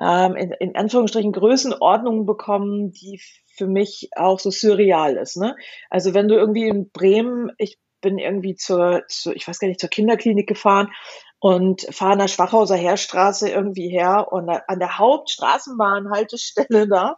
ähm, 0.00 0.36
in, 0.36 0.52
in 0.52 0.76
Anführungsstrichen, 0.76 1.32
Größenordnung 1.32 2.26
bekommen, 2.26 2.92
die 2.92 3.20
für 3.56 3.66
mich 3.66 4.10
auch 4.16 4.38
so 4.38 4.50
surreal 4.50 5.16
ist. 5.16 5.36
Ne? 5.36 5.56
Also 5.90 6.14
wenn 6.14 6.28
du 6.28 6.34
irgendwie 6.34 6.68
in 6.68 6.90
Bremen, 6.90 7.50
ich 7.58 7.78
bin 8.00 8.18
irgendwie 8.18 8.54
zur, 8.56 9.04
zur, 9.08 9.34
ich 9.34 9.48
weiß 9.48 9.58
gar 9.58 9.68
nicht, 9.68 9.80
zur 9.80 9.88
Kinderklinik 9.88 10.46
gefahren 10.46 10.92
und 11.38 11.82
fahre 11.90 12.12
an 12.12 12.18
der 12.18 12.28
Schwachhauser 12.28 12.76
Heerstraße 12.76 13.48
irgendwie 13.48 13.88
her 13.88 14.28
und 14.30 14.48
an 14.48 14.78
der 14.78 14.98
Hauptstraßenbahnhaltestelle 14.98 16.88
da 16.88 17.16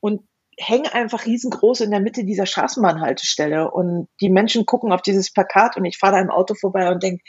und 0.00 0.22
hänge 0.58 0.92
einfach 0.92 1.24
riesengroß 1.24 1.80
in 1.80 1.90
der 1.90 2.00
Mitte 2.00 2.24
dieser 2.24 2.46
Straßenbahnhaltestelle 2.46 3.70
und 3.70 4.08
die 4.20 4.28
Menschen 4.28 4.66
gucken 4.66 4.92
auf 4.92 5.02
dieses 5.02 5.32
Plakat 5.32 5.76
und 5.76 5.84
ich 5.84 5.98
fahre 5.98 6.14
da 6.14 6.20
im 6.20 6.30
Auto 6.30 6.54
vorbei 6.54 6.90
und 6.90 7.02
denke, 7.02 7.22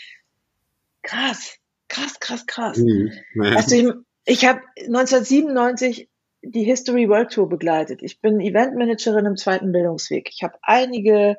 krass, 1.04 1.58
krass, 1.88 2.20
krass, 2.20 2.46
krass. 2.48 2.78
Mhm. 2.78 3.12
Also 3.56 3.76
ich, 3.76 3.88
ich 4.30 4.46
habe 4.46 4.62
1997 4.78 6.10
die 6.42 6.64
History 6.64 7.10
World 7.10 7.32
Tour 7.32 7.50
begleitet. 7.50 8.02
Ich 8.02 8.22
bin 8.22 8.40
Eventmanagerin 8.40 9.26
im 9.26 9.36
zweiten 9.36 9.72
Bildungsweg. 9.72 10.30
Ich 10.32 10.44
habe 10.44 10.58
einige 10.62 11.38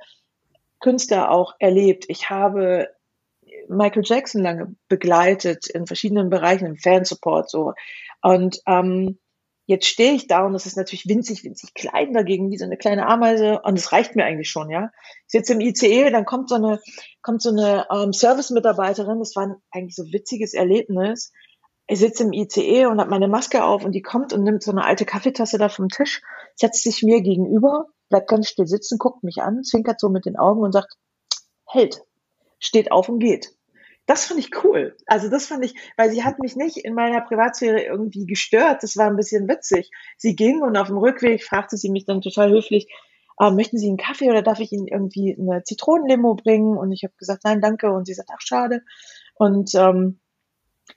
Künstler 0.80 1.30
auch 1.30 1.54
erlebt. 1.58 2.06
Ich 2.08 2.30
habe 2.30 2.88
Michael 3.68 4.02
Jackson 4.04 4.42
lange 4.42 4.74
begleitet 4.88 5.68
in 5.68 5.86
verschiedenen 5.86 6.30
Bereichen, 6.30 6.66
im 6.66 6.76
Fansupport 6.76 7.48
so. 7.48 7.72
Und 8.22 8.60
ähm, 8.66 9.18
Jetzt 9.70 9.86
stehe 9.86 10.14
ich 10.14 10.26
da 10.26 10.44
und 10.44 10.56
es 10.56 10.66
ist 10.66 10.76
natürlich 10.76 11.06
winzig, 11.06 11.44
winzig 11.44 11.74
klein 11.74 12.12
dagegen, 12.12 12.50
wie 12.50 12.58
so 12.58 12.64
eine 12.64 12.76
kleine 12.76 13.06
Ameise. 13.06 13.60
Und 13.62 13.78
es 13.78 13.92
reicht 13.92 14.16
mir 14.16 14.24
eigentlich 14.24 14.50
schon, 14.50 14.68
ja. 14.68 14.90
Ich 15.26 15.30
sitze 15.30 15.52
im 15.52 15.60
ICE, 15.60 16.10
dann 16.10 16.24
kommt 16.24 16.48
so 16.48 16.56
eine, 16.56 16.80
kommt 17.22 17.40
so 17.40 17.50
eine 17.50 17.86
ähm, 17.88 18.12
Service-Mitarbeiterin. 18.12 19.20
Das 19.20 19.36
war 19.36 19.46
ein 19.46 19.54
eigentlich 19.70 19.94
so 19.94 20.12
witziges 20.12 20.54
Erlebnis. 20.54 21.30
Ich 21.90 21.98
sitze 21.98 22.22
im 22.22 22.32
ICE 22.32 22.86
und 22.86 23.00
habe 23.00 23.10
meine 23.10 23.26
Maske 23.26 23.64
auf 23.64 23.84
und 23.84 23.90
die 23.96 24.00
kommt 24.00 24.32
und 24.32 24.44
nimmt 24.44 24.62
so 24.62 24.70
eine 24.70 24.84
alte 24.84 25.04
Kaffeetasse 25.04 25.58
da 25.58 25.68
vom 25.68 25.88
Tisch, 25.88 26.22
setzt 26.54 26.84
sich 26.84 27.02
mir 27.02 27.20
gegenüber, 27.20 27.86
bleibt 28.08 28.28
ganz 28.28 28.48
still 28.48 28.68
sitzen, 28.68 28.96
guckt 28.96 29.24
mich 29.24 29.42
an, 29.42 29.64
zwinkert 29.64 29.98
so 29.98 30.08
mit 30.08 30.24
den 30.24 30.36
Augen 30.36 30.62
und 30.62 30.70
sagt, 30.70 30.94
hält, 31.66 32.04
steht 32.60 32.92
auf 32.92 33.08
und 33.08 33.18
geht. 33.18 33.56
Das 34.06 34.26
fand 34.26 34.38
ich 34.38 34.62
cool. 34.62 34.96
Also 35.06 35.28
das 35.28 35.46
fand 35.46 35.64
ich, 35.64 35.74
weil 35.96 36.12
sie 36.12 36.22
hat 36.22 36.38
mich 36.38 36.54
nicht 36.54 36.76
in 36.76 36.94
meiner 36.94 37.22
Privatsphäre 37.22 37.82
irgendwie 37.82 38.24
gestört. 38.24 38.84
Das 38.84 38.96
war 38.96 39.08
ein 39.08 39.16
bisschen 39.16 39.48
witzig. 39.48 39.90
Sie 40.16 40.36
ging 40.36 40.62
und 40.62 40.76
auf 40.76 40.86
dem 40.86 40.98
Rückweg 40.98 41.42
fragte 41.42 41.76
sie 41.76 41.90
mich 41.90 42.04
dann 42.04 42.20
total 42.20 42.52
höflich, 42.52 42.86
äh, 43.40 43.50
möchten 43.50 43.78
Sie 43.78 43.88
einen 43.88 43.96
Kaffee 43.96 44.30
oder 44.30 44.42
darf 44.42 44.60
ich 44.60 44.70
Ihnen 44.70 44.86
irgendwie 44.86 45.36
eine 45.36 45.64
Zitronenlimo 45.64 46.36
bringen? 46.36 46.78
Und 46.78 46.92
ich 46.92 47.02
habe 47.02 47.14
gesagt, 47.18 47.42
nein, 47.42 47.60
danke. 47.60 47.90
Und 47.90 48.06
sie 48.06 48.14
sagt, 48.14 48.30
ach, 48.32 48.40
schade. 48.40 48.82
Und 49.34 49.74
ähm, 49.74 50.20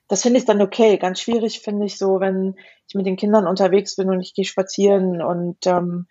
das 0.08 0.22
finde 0.22 0.40
ich 0.40 0.46
dann 0.46 0.62
okay. 0.62 0.98
Ganz 0.98 1.20
schwierig 1.20 1.62
finde 1.62 1.86
ich 1.86 1.98
so, 1.98 2.20
wenn 2.20 2.56
ich 2.88 2.96
mit 2.96 3.06
den 3.06 3.18
Kindern 3.18 3.48
unterwegs 3.48 3.96
bin 3.96 4.10
und 4.10 4.22
ich 4.22 4.34
gehe 4.34 4.46
spazieren 4.46 5.22
und 5.22 5.66
ähm, 5.66 6.08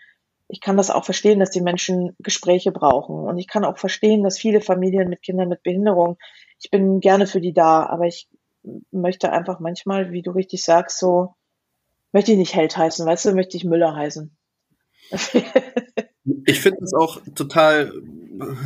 ich 0.48 0.60
kann 0.60 0.76
das 0.76 0.90
auch 0.90 1.04
verstehen, 1.04 1.40
dass 1.40 1.50
die 1.50 1.62
Menschen 1.62 2.14
Gespräche 2.18 2.72
brauchen. 2.72 3.16
Und 3.16 3.38
ich 3.38 3.48
kann 3.48 3.64
auch 3.64 3.78
verstehen, 3.78 4.22
dass 4.22 4.38
viele 4.38 4.60
Familien 4.60 5.08
mit 5.08 5.22
Kindern 5.22 5.48
mit 5.48 5.62
Behinderung 5.62 6.18
ich 6.62 6.70
bin 6.70 7.00
gerne 7.00 7.26
für 7.26 7.40
die 7.40 7.52
da, 7.52 7.84
aber 7.86 8.06
ich 8.06 8.28
möchte 8.92 9.32
einfach 9.32 9.58
manchmal, 9.58 10.12
wie 10.12 10.22
du 10.22 10.30
richtig 10.30 10.62
sagst, 10.62 10.98
so, 10.98 11.34
möchte 12.12 12.32
ich 12.32 12.38
nicht 12.38 12.54
Held 12.54 12.76
heißen, 12.76 13.04
weißt 13.04 13.24
du, 13.26 13.34
möchte 13.34 13.56
ich 13.56 13.64
Müller 13.64 13.96
heißen. 13.96 14.36
ich 15.10 16.60
finde 16.60 16.78
das 16.80 16.94
auch 16.94 17.20
total 17.34 17.92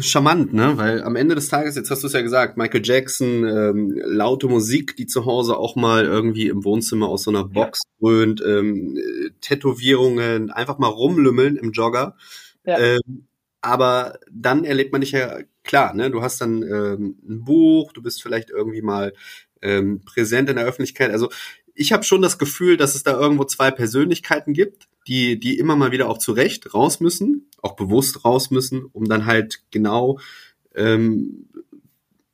charmant, 0.00 0.52
ne? 0.52 0.76
Weil 0.76 1.02
am 1.02 1.16
Ende 1.16 1.34
des 1.34 1.48
Tages, 1.48 1.76
jetzt 1.76 1.90
hast 1.90 2.02
du 2.02 2.06
es 2.06 2.12
ja 2.12 2.22
gesagt, 2.22 2.56
Michael 2.56 2.82
Jackson, 2.84 3.44
ähm, 3.44 4.00
laute 4.04 4.48
Musik, 4.48 4.96
die 4.96 5.06
zu 5.06 5.24
Hause 5.24 5.56
auch 5.56 5.76
mal 5.76 6.04
irgendwie 6.04 6.48
im 6.48 6.64
Wohnzimmer 6.64 7.08
aus 7.08 7.24
so 7.24 7.30
einer 7.30 7.44
Box 7.44 7.82
dröhnt, 8.00 8.42
ähm, 8.46 8.98
Tätowierungen, 9.40 10.50
einfach 10.50 10.78
mal 10.78 10.88
rumlümmeln 10.88 11.56
im 11.56 11.72
Jogger. 11.72 12.16
Ja. 12.64 12.78
Ähm, 12.78 13.26
aber 13.60 14.18
dann 14.30 14.64
erlebt 14.64 14.92
man 14.92 15.00
dich 15.00 15.12
ja 15.12 15.38
klar, 15.64 15.94
ne? 15.94 16.10
Du 16.10 16.22
hast 16.22 16.40
dann 16.40 16.62
ähm, 16.62 17.18
ein 17.28 17.44
Buch, 17.44 17.92
du 17.92 18.02
bist 18.02 18.22
vielleicht 18.22 18.50
irgendwie 18.50 18.82
mal 18.82 19.12
ähm, 19.62 20.02
präsent 20.04 20.48
in 20.48 20.56
der 20.56 20.66
Öffentlichkeit. 20.66 21.10
Also 21.10 21.30
ich 21.76 21.92
habe 21.92 22.04
schon 22.04 22.22
das 22.22 22.38
Gefühl, 22.38 22.76
dass 22.76 22.94
es 22.94 23.02
da 23.02 23.12
irgendwo 23.12 23.44
zwei 23.44 23.70
Persönlichkeiten 23.70 24.52
gibt, 24.52 24.88
die, 25.06 25.38
die 25.38 25.58
immer 25.58 25.76
mal 25.76 25.92
wieder 25.92 26.08
auch 26.08 26.18
zurecht 26.18 26.74
raus 26.74 27.00
müssen, 27.00 27.48
auch 27.62 27.76
bewusst 27.76 28.24
raus 28.24 28.50
müssen, 28.50 28.84
um 28.84 29.04
dann 29.04 29.26
halt 29.26 29.62
genau, 29.70 30.18
ähm, 30.74 31.48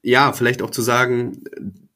ja, 0.02 0.32
vielleicht 0.32 0.62
auch 0.62 0.70
zu 0.70 0.82
sagen, 0.82 1.44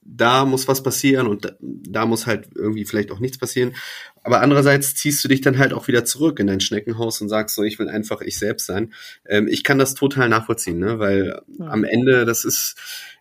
da 0.03 0.45
muss 0.45 0.69
was 0.69 0.83
passieren 0.83 1.27
und 1.27 1.45
da, 1.45 1.51
da 1.61 2.07
muss 2.07 2.27
halt 2.27 2.49
irgendwie 2.55 2.85
vielleicht 2.85 3.11
auch 3.11 3.19
nichts 3.19 3.39
passieren. 3.39 3.75
Aber 4.23 4.41
andererseits 4.41 4.95
ziehst 4.95 5.23
du 5.25 5.29
dich 5.29 5.41
dann 5.41 5.59
halt 5.59 5.73
auch 5.73 5.89
wieder 5.89 6.05
zurück 6.05 6.39
in 6.41 6.47
dein 6.47 6.61
Schneckenhaus 6.61 7.21
und 7.21 7.29
sagst 7.29 7.55
so, 7.55 7.63
ich 7.63 7.79
will 7.79 7.89
einfach 7.89 8.21
ich 8.21 8.39
selbst 8.39 8.67
sein. 8.67 8.93
Ähm, 9.27 9.49
ich 9.49 9.65
kann 9.65 9.79
das 9.79 9.95
total 9.95 10.29
nachvollziehen, 10.29 10.79
ne? 10.79 10.99
weil 10.99 11.41
ja. 11.59 11.67
am 11.67 11.85
Ende, 11.85 12.25
das 12.25 12.45
ist, 12.45 12.77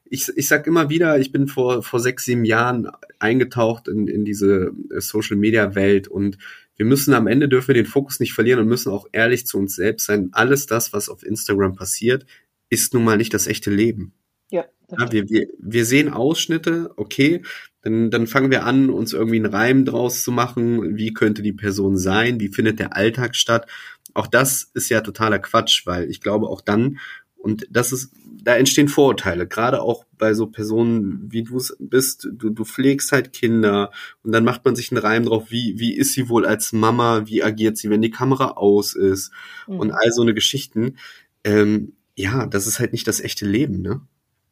ich, 0.09 0.29
ich 0.35 0.47
sag 0.47 0.67
immer 0.67 0.89
wieder, 0.89 1.19
ich 1.19 1.31
bin 1.31 1.47
vor, 1.47 1.83
vor 1.83 1.99
sechs, 1.99 2.25
sieben 2.25 2.45
Jahren 2.45 2.87
eingetaucht 3.19 3.87
in, 3.87 4.07
in 4.07 4.25
diese 4.25 4.71
äh, 4.91 5.01
Social 5.01 5.37
Media 5.37 5.75
Welt 5.75 6.07
und 6.07 6.37
wir 6.77 6.85
müssen 6.85 7.13
am 7.13 7.27
Ende 7.27 7.47
dürfen 7.47 7.69
wir 7.69 7.75
den 7.75 7.85
Fokus 7.85 8.19
nicht 8.19 8.33
verlieren 8.33 8.59
und 8.59 8.67
müssen 8.67 8.91
auch 8.91 9.07
ehrlich 9.13 9.47
zu 9.47 9.57
uns 9.57 9.75
selbst 9.75 10.07
sein. 10.07 10.29
Alles 10.33 10.65
das, 10.65 10.91
was 10.91 11.07
auf 11.07 11.23
Instagram 11.23 11.75
passiert, 11.75 12.25
ist 12.69 12.93
nun 12.93 13.05
mal 13.05 13.17
nicht 13.17 13.33
das 13.33 13.47
echte 13.47 13.71
Leben. 13.71 14.13
Ja. 14.51 14.65
ja 14.91 15.11
wir, 15.11 15.29
wir, 15.29 15.47
wir 15.57 15.85
sehen 15.85 16.11
Ausschnitte, 16.11 16.91
okay, 16.97 17.43
dann, 17.81 18.11
dann 18.11 18.27
fangen 18.27 18.51
wir 18.51 18.65
an, 18.65 18.89
uns 18.89 19.13
irgendwie 19.13 19.37
einen 19.37 19.53
Reim 19.53 19.85
draus 19.85 20.23
zu 20.23 20.31
machen. 20.31 20.97
Wie 20.97 21.13
könnte 21.13 21.41
die 21.41 21.53
Person 21.53 21.97
sein? 21.97 22.39
Wie 22.39 22.49
findet 22.49 22.79
der 22.79 22.95
Alltag 22.95 23.35
statt? 23.35 23.69
Auch 24.13 24.27
das 24.27 24.69
ist 24.73 24.89
ja 24.89 25.01
totaler 25.01 25.39
Quatsch, 25.39 25.85
weil 25.85 26.09
ich 26.09 26.19
glaube 26.19 26.47
auch 26.47 26.61
dann, 26.61 26.97
und 27.45 27.67
das 27.69 27.91
ist, 27.91 28.11
da 28.41 28.55
entstehen 28.55 28.87
Vorurteile, 28.87 29.45
gerade 29.47 29.83
auch 29.83 30.03
bei 30.17 30.33
so 30.33 30.47
Personen, 30.47 31.31
wie 31.31 31.43
du 31.43 31.57
es 31.57 31.77
bist, 31.79 32.27
du, 32.31 32.49
du 32.49 32.65
pflegst 32.65 33.11
halt 33.11 33.33
Kinder 33.33 33.91
und 34.23 34.31
dann 34.31 34.43
macht 34.43 34.65
man 34.65 34.75
sich 34.75 34.91
einen 34.91 34.97
Reim 34.97 35.25
drauf, 35.25 35.51
wie, 35.51 35.77
wie 35.77 35.93
ist 35.93 36.13
sie 36.13 36.27
wohl 36.27 36.47
als 36.47 36.73
Mama, 36.73 37.27
wie 37.27 37.43
agiert 37.43 37.77
sie, 37.77 37.91
wenn 37.91 38.01
die 38.01 38.09
Kamera 38.09 38.53
aus 38.53 38.95
ist 38.95 39.31
mhm. 39.67 39.79
und 39.79 39.91
all 39.91 40.11
so 40.11 40.23
eine 40.23 40.33
Geschichten. 40.33 40.97
Ähm, 41.43 41.93
ja, 42.15 42.47
das 42.47 42.65
ist 42.65 42.79
halt 42.79 42.93
nicht 42.93 43.07
das 43.07 43.21
echte 43.21 43.45
Leben, 43.45 43.83
ne? 43.83 44.01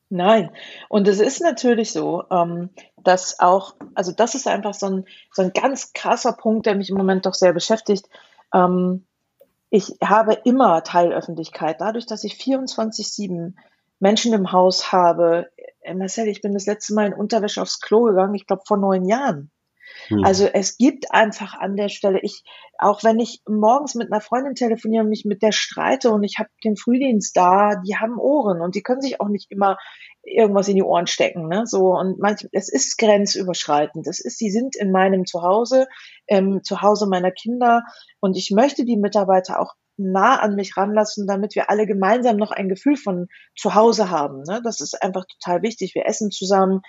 Nein, 0.10 0.52
und 0.88 1.08
es 1.08 1.20
ist 1.20 1.42
natürlich 1.42 1.94
so, 1.94 2.26
ähm, 2.30 2.70
dass 3.04 3.40
auch, 3.40 3.74
also 3.96 4.12
das 4.12 4.36
ist 4.36 4.48
einfach 4.48 4.76
so 4.76 4.86
ein, 4.86 5.06
so 5.32 5.42
ein 5.42 5.52
ganz 5.52 5.94
krasser 5.94 6.34
Punkt, 6.34 6.68
der 6.68 6.76
mich 6.76 6.92
im 6.92 6.98
Moment 6.98 7.26
doch 7.26 7.34
sehr 7.34 7.54
beschäftigt. 7.54 8.08
Ähm, 8.54 9.06
ich 9.74 9.98
habe 10.04 10.38
immer 10.44 10.84
Teilöffentlichkeit, 10.84 11.82
dadurch, 11.82 12.06
dass 12.06 12.24
ich 12.24 12.36
24-7 12.36 13.56
Menschen 14.00 14.32
im 14.34 14.52
Haus 14.52 14.92
habe. 14.92 15.50
Äh, 15.82 15.96
Marcel, 15.96 16.28
ich 16.28 16.42
bin 16.42 16.54
das 16.54 16.68
letzte 16.68 16.94
Mal 16.94 17.08
in 17.08 17.14
Unterwäsche 17.14 17.60
aufs 17.60 17.82
Klo 17.82 18.04
gegangen, 18.04 18.36
ich 18.36 18.46
glaube 18.46 18.62
vor 18.68 18.78
neun 18.78 19.04
Jahren. 19.04 19.50
Hm. 20.08 20.24
Also 20.24 20.46
es 20.46 20.78
gibt 20.78 21.12
einfach 21.12 21.54
an 21.54 21.76
der 21.76 21.90
Stelle, 21.90 22.20
ich, 22.22 22.44
auch 22.78 23.04
wenn 23.04 23.20
ich 23.20 23.42
morgens 23.48 23.96
mit 23.96 24.12
einer 24.12 24.22
Freundin 24.22 24.56
telefoniere 24.56 25.04
und 25.04 25.10
mich 25.10 25.26
mit 25.26 25.42
der 25.42 25.52
streite 25.52 26.12
und 26.12 26.24
ich 26.24 26.40
habe 26.40 26.50
den 26.64 26.76
Frühdienst 26.76 27.36
da, 27.36 27.76
die 27.76 27.98
haben 27.98 28.18
Ohren 28.18 28.62
und 28.62 28.76
die 28.76 28.84
können 28.84 29.02
sich 29.02 29.22
auch 29.22 29.30
nicht 29.30 29.52
immer 29.52 29.78
irgendwas 30.24 30.70
in 30.70 30.76
die 30.76 30.84
Ohren 30.84 31.08
stecken, 31.08 31.48
ne? 31.48 31.66
So 31.66 31.98
und 31.98 32.20
manchmal, 32.20 32.50
es 32.54 32.72
ist 32.72 32.98
grenzüberschreitend. 32.98 34.08
Es 34.08 34.20
ist, 34.20 34.38
sie 34.38 34.50
sind 34.50 34.76
in 34.76 34.92
meinem 34.92 35.26
Zuhause, 35.26 35.88
ähm, 36.28 36.62
Zuhause 36.64 37.08
meiner 37.08 37.32
Kinder 37.32 37.84
und 38.20 38.38
ich 38.38 38.52
möchte 38.52 38.86
die 38.86 38.98
Mitarbeiter 38.98 39.60
auch 39.60 39.74
nah 39.98 40.40
an 40.40 40.56
mich 40.56 40.76
ranlassen, 40.78 41.28
damit 41.28 41.56
wir 41.56 41.70
alle 41.70 41.86
gemeinsam 41.86 42.38
noch 42.38 42.52
ein 42.52 42.70
Gefühl 42.70 42.98
von 42.98 43.28
Zuhause 43.56 44.10
haben. 44.10 44.44
Ne? 44.44 44.62
Das 44.64 44.82
ist 44.82 45.02
einfach 45.02 45.26
total 45.26 45.62
wichtig. 45.62 45.96
Wir 45.96 46.06
essen 46.06 46.32
zusammen, 46.32 46.82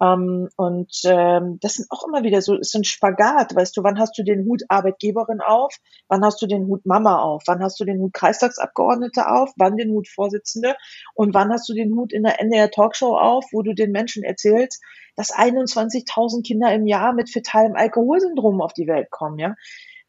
ähm, 0.00 0.48
und 0.56 0.92
ähm, 1.04 1.58
das 1.60 1.74
sind 1.74 1.86
auch 1.90 2.06
immer 2.06 2.22
wieder 2.22 2.40
so, 2.40 2.54
ist 2.56 2.74
ein 2.76 2.84
Spagat, 2.84 3.54
weißt 3.54 3.76
du, 3.76 3.82
wann 3.82 3.98
hast 3.98 4.16
du 4.16 4.22
den 4.22 4.44
Hut 4.44 4.62
Arbeitgeberin 4.68 5.40
auf, 5.40 5.76
wann 6.08 6.24
hast 6.24 6.40
du 6.40 6.46
den 6.46 6.66
Hut 6.66 6.86
Mama 6.86 7.20
auf, 7.20 7.42
wann 7.46 7.62
hast 7.62 7.80
du 7.80 7.84
den 7.84 7.98
Hut 7.98 8.12
Kreistagsabgeordnete 8.14 9.28
auf, 9.28 9.50
wann 9.56 9.76
den 9.76 9.90
Hut 9.90 10.08
Vorsitzende 10.08 10.76
und 11.14 11.34
wann 11.34 11.50
hast 11.50 11.68
du 11.68 11.74
den 11.74 11.94
Hut 11.96 12.12
in 12.12 12.22
der 12.22 12.40
NDR 12.40 12.70
Talkshow 12.70 13.16
auf, 13.16 13.46
wo 13.52 13.62
du 13.62 13.74
den 13.74 13.90
Menschen 13.90 14.22
erzählst, 14.22 14.82
dass 15.16 15.34
21.000 15.34 16.46
Kinder 16.46 16.72
im 16.72 16.86
Jahr 16.86 17.12
mit 17.12 17.28
fetalem 17.30 17.74
Alkoholsyndrom 17.74 18.60
auf 18.60 18.72
die 18.72 18.86
Welt 18.86 19.10
kommen, 19.10 19.38
ja. 19.38 19.56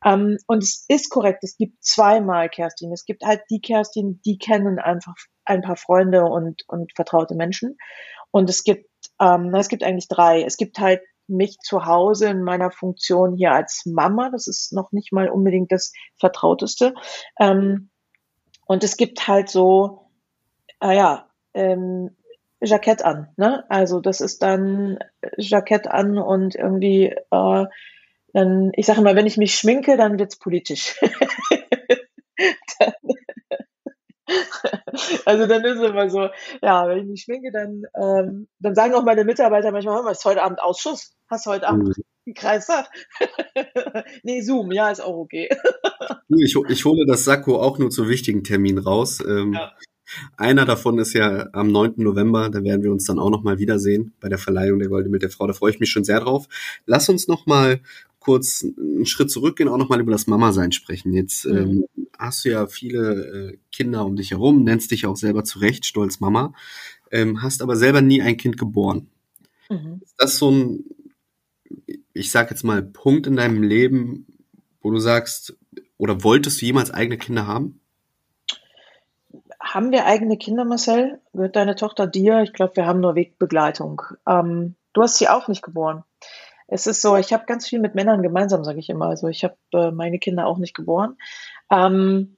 Ähm, 0.05 0.37
und 0.47 0.63
es 0.63 0.85
ist 0.87 1.09
korrekt, 1.09 1.43
es 1.43 1.57
gibt 1.57 1.83
zweimal 1.83 2.49
Kerstin. 2.49 2.91
Es 2.93 3.05
gibt 3.05 3.23
halt 3.23 3.41
die 3.49 3.61
Kerstin, 3.61 4.21
die 4.25 4.37
kennen 4.37 4.79
einfach 4.79 5.15
ein 5.45 5.61
paar 5.61 5.77
Freunde 5.77 6.23
und, 6.25 6.63
und 6.67 6.91
vertraute 6.95 7.35
Menschen. 7.35 7.77
Und 8.31 8.49
es 8.49 8.63
gibt 8.63 8.89
ähm, 9.19 9.53
es 9.55 9.69
gibt 9.69 9.83
eigentlich 9.83 10.07
drei. 10.07 10.43
Es 10.43 10.57
gibt 10.57 10.79
halt 10.79 11.01
mich 11.27 11.57
zu 11.59 11.85
Hause 11.85 12.27
in 12.29 12.43
meiner 12.43 12.71
Funktion 12.71 13.35
hier 13.35 13.51
als 13.53 13.83
Mama. 13.85 14.29
Das 14.31 14.47
ist 14.47 14.73
noch 14.73 14.91
nicht 14.91 15.11
mal 15.13 15.29
unbedingt 15.29 15.71
das 15.71 15.91
Vertrauteste. 16.19 16.93
Ähm, 17.39 17.89
Und 18.65 18.83
es 18.83 18.97
gibt 18.97 19.27
halt 19.27 19.49
so, 19.49 20.11
ah 20.79 20.91
ja, 20.93 21.29
ähm, 21.53 22.15
Jackett 22.61 23.03
an, 23.03 23.29
ne? 23.37 23.65
Also 23.69 23.99
das 24.01 24.21
ist 24.21 24.43
dann 24.43 24.99
Jackett 25.37 25.87
an 25.87 26.17
und 26.17 26.55
irgendwie, 26.55 27.15
äh, 27.31 27.65
dann, 28.33 28.71
ich 28.75 28.85
sage 28.85 29.01
mal, 29.01 29.15
wenn 29.15 29.27
ich 29.27 29.37
mich 29.37 29.55
schminke, 29.55 29.97
dann 29.97 30.19
wird's 30.19 30.37
politisch. 30.37 30.95
dann, 32.79 32.93
also 35.25 35.47
dann 35.47 35.63
ist 35.63 35.79
es 35.79 35.89
immer 35.89 36.09
so, 36.09 36.29
ja, 36.61 36.87
wenn 36.87 36.99
ich 36.99 37.05
mich 37.05 37.21
schminke, 37.21 37.51
dann, 37.51 37.83
ähm, 37.95 38.47
dann 38.59 38.75
sagen 38.75 38.93
auch 38.93 39.03
meine 39.03 39.23
Mitarbeiter 39.23 39.71
manchmal, 39.71 39.95
hör 39.95 40.03
mal, 40.03 40.11
ist 40.11 40.25
heute 40.25 40.43
Abend 40.43 40.61
Ausschuss? 40.61 41.13
Hast 41.27 41.45
du 41.45 41.51
heute 41.51 41.67
Abend 41.67 41.89
mhm. 41.89 42.03
einen 42.27 42.33
Kreistag? 42.35 42.89
nee, 44.23 44.41
Zoom, 44.41 44.71
ja, 44.71 44.91
ist 44.91 45.01
auch 45.01 45.17
okay. 45.17 45.49
ich, 46.29 46.55
ich 46.69 46.85
hole 46.85 47.05
das 47.07 47.25
Sakko 47.25 47.61
auch 47.61 47.77
nur 47.79 47.89
zu 47.89 48.07
wichtigen 48.07 48.43
Terminen 48.43 48.79
raus. 48.79 49.19
Ähm, 49.25 49.53
ja. 49.53 49.71
Einer 50.37 50.65
davon 50.65 50.99
ist 50.99 51.13
ja 51.13 51.49
am 51.53 51.71
9. 51.71 51.93
November, 51.97 52.49
da 52.49 52.63
werden 52.63 52.83
wir 52.83 52.91
uns 52.91 53.05
dann 53.05 53.19
auch 53.19 53.29
nochmal 53.29 53.59
wiedersehen 53.59 54.13
bei 54.19 54.29
der 54.29 54.37
Verleihung 54.37 54.79
der 54.79 54.89
Goldene 54.89 55.11
mit 55.11 55.21
der 55.21 55.29
Frau. 55.29 55.47
Da 55.47 55.53
freue 55.53 55.71
ich 55.71 55.79
mich 55.79 55.89
schon 55.89 56.03
sehr 56.03 56.19
drauf. 56.19 56.47
Lass 56.85 57.09
uns 57.09 57.27
nochmal 57.27 57.81
kurz 58.19 58.65
einen 58.77 59.05
Schritt 59.05 59.31
zurückgehen, 59.31 59.69
auch 59.69 59.77
nochmal 59.77 60.01
über 60.01 60.11
das 60.11 60.27
Mama-Sein 60.27 60.71
sprechen. 60.71 61.13
Jetzt 61.13 61.45
mhm. 61.45 61.57
ähm, 61.57 61.85
hast 62.17 62.45
du 62.45 62.49
ja 62.49 62.67
viele 62.67 63.53
äh, 63.53 63.57
Kinder 63.71 64.05
um 64.05 64.15
dich 64.15 64.31
herum, 64.31 64.63
nennst 64.63 64.91
dich 64.91 65.05
auch 65.05 65.15
selber 65.15 65.43
zurecht 65.43 65.85
stolz 65.85 66.19
Mama, 66.19 66.53
ähm, 67.11 67.41
hast 67.41 67.61
aber 67.61 67.75
selber 67.75 68.01
nie 68.01 68.21
ein 68.21 68.37
Kind 68.37 68.57
geboren. 68.57 69.07
Mhm. 69.69 70.01
Ist 70.03 70.15
das 70.17 70.37
so 70.37 70.51
ein, 70.51 70.83
ich 72.13 72.31
sag 72.31 72.49
jetzt 72.49 72.63
mal, 72.63 72.83
Punkt 72.83 73.27
in 73.27 73.35
deinem 73.35 73.63
Leben, 73.63 74.25
wo 74.81 74.91
du 74.91 74.99
sagst, 74.99 75.57
oder 75.97 76.23
wolltest 76.23 76.61
du 76.61 76.65
jemals 76.65 76.91
eigene 76.91 77.17
Kinder 77.17 77.47
haben? 77.47 77.79
Haben 79.71 79.91
wir 79.91 80.07
eigene 80.07 80.35
Kinder, 80.35 80.65
Marcel? 80.65 81.21
Gehört 81.31 81.55
deine 81.55 81.75
Tochter 81.75 82.07
dir? 82.07 82.41
Ich 82.41 82.53
glaube, 82.53 82.75
wir 82.75 82.87
haben 82.87 83.01
nur 83.01 83.13
Wegbegleitung. 83.13 84.01
Ähm, 84.27 84.75
du 84.93 85.03
hast 85.03 85.19
sie 85.19 85.29
auch 85.29 85.47
nicht 85.47 85.61
geboren. 85.61 86.03
Es 86.67 86.87
ist 86.87 87.03
so, 87.03 87.15
ich 87.17 87.33
habe 87.33 87.45
ganz 87.45 87.67
viel 87.67 87.79
mit 87.79 87.93
Männern 87.93 88.23
gemeinsam, 88.23 88.63
sage 88.63 88.79
ich 88.79 88.89
immer. 88.89 89.05
Also 89.05 89.27
ich 89.27 89.43
habe 89.43 89.57
äh, 89.73 89.91
meine 89.91 90.17
Kinder 90.17 90.47
auch 90.47 90.57
nicht 90.57 90.73
geboren. 90.73 91.17
Ähm, 91.69 92.35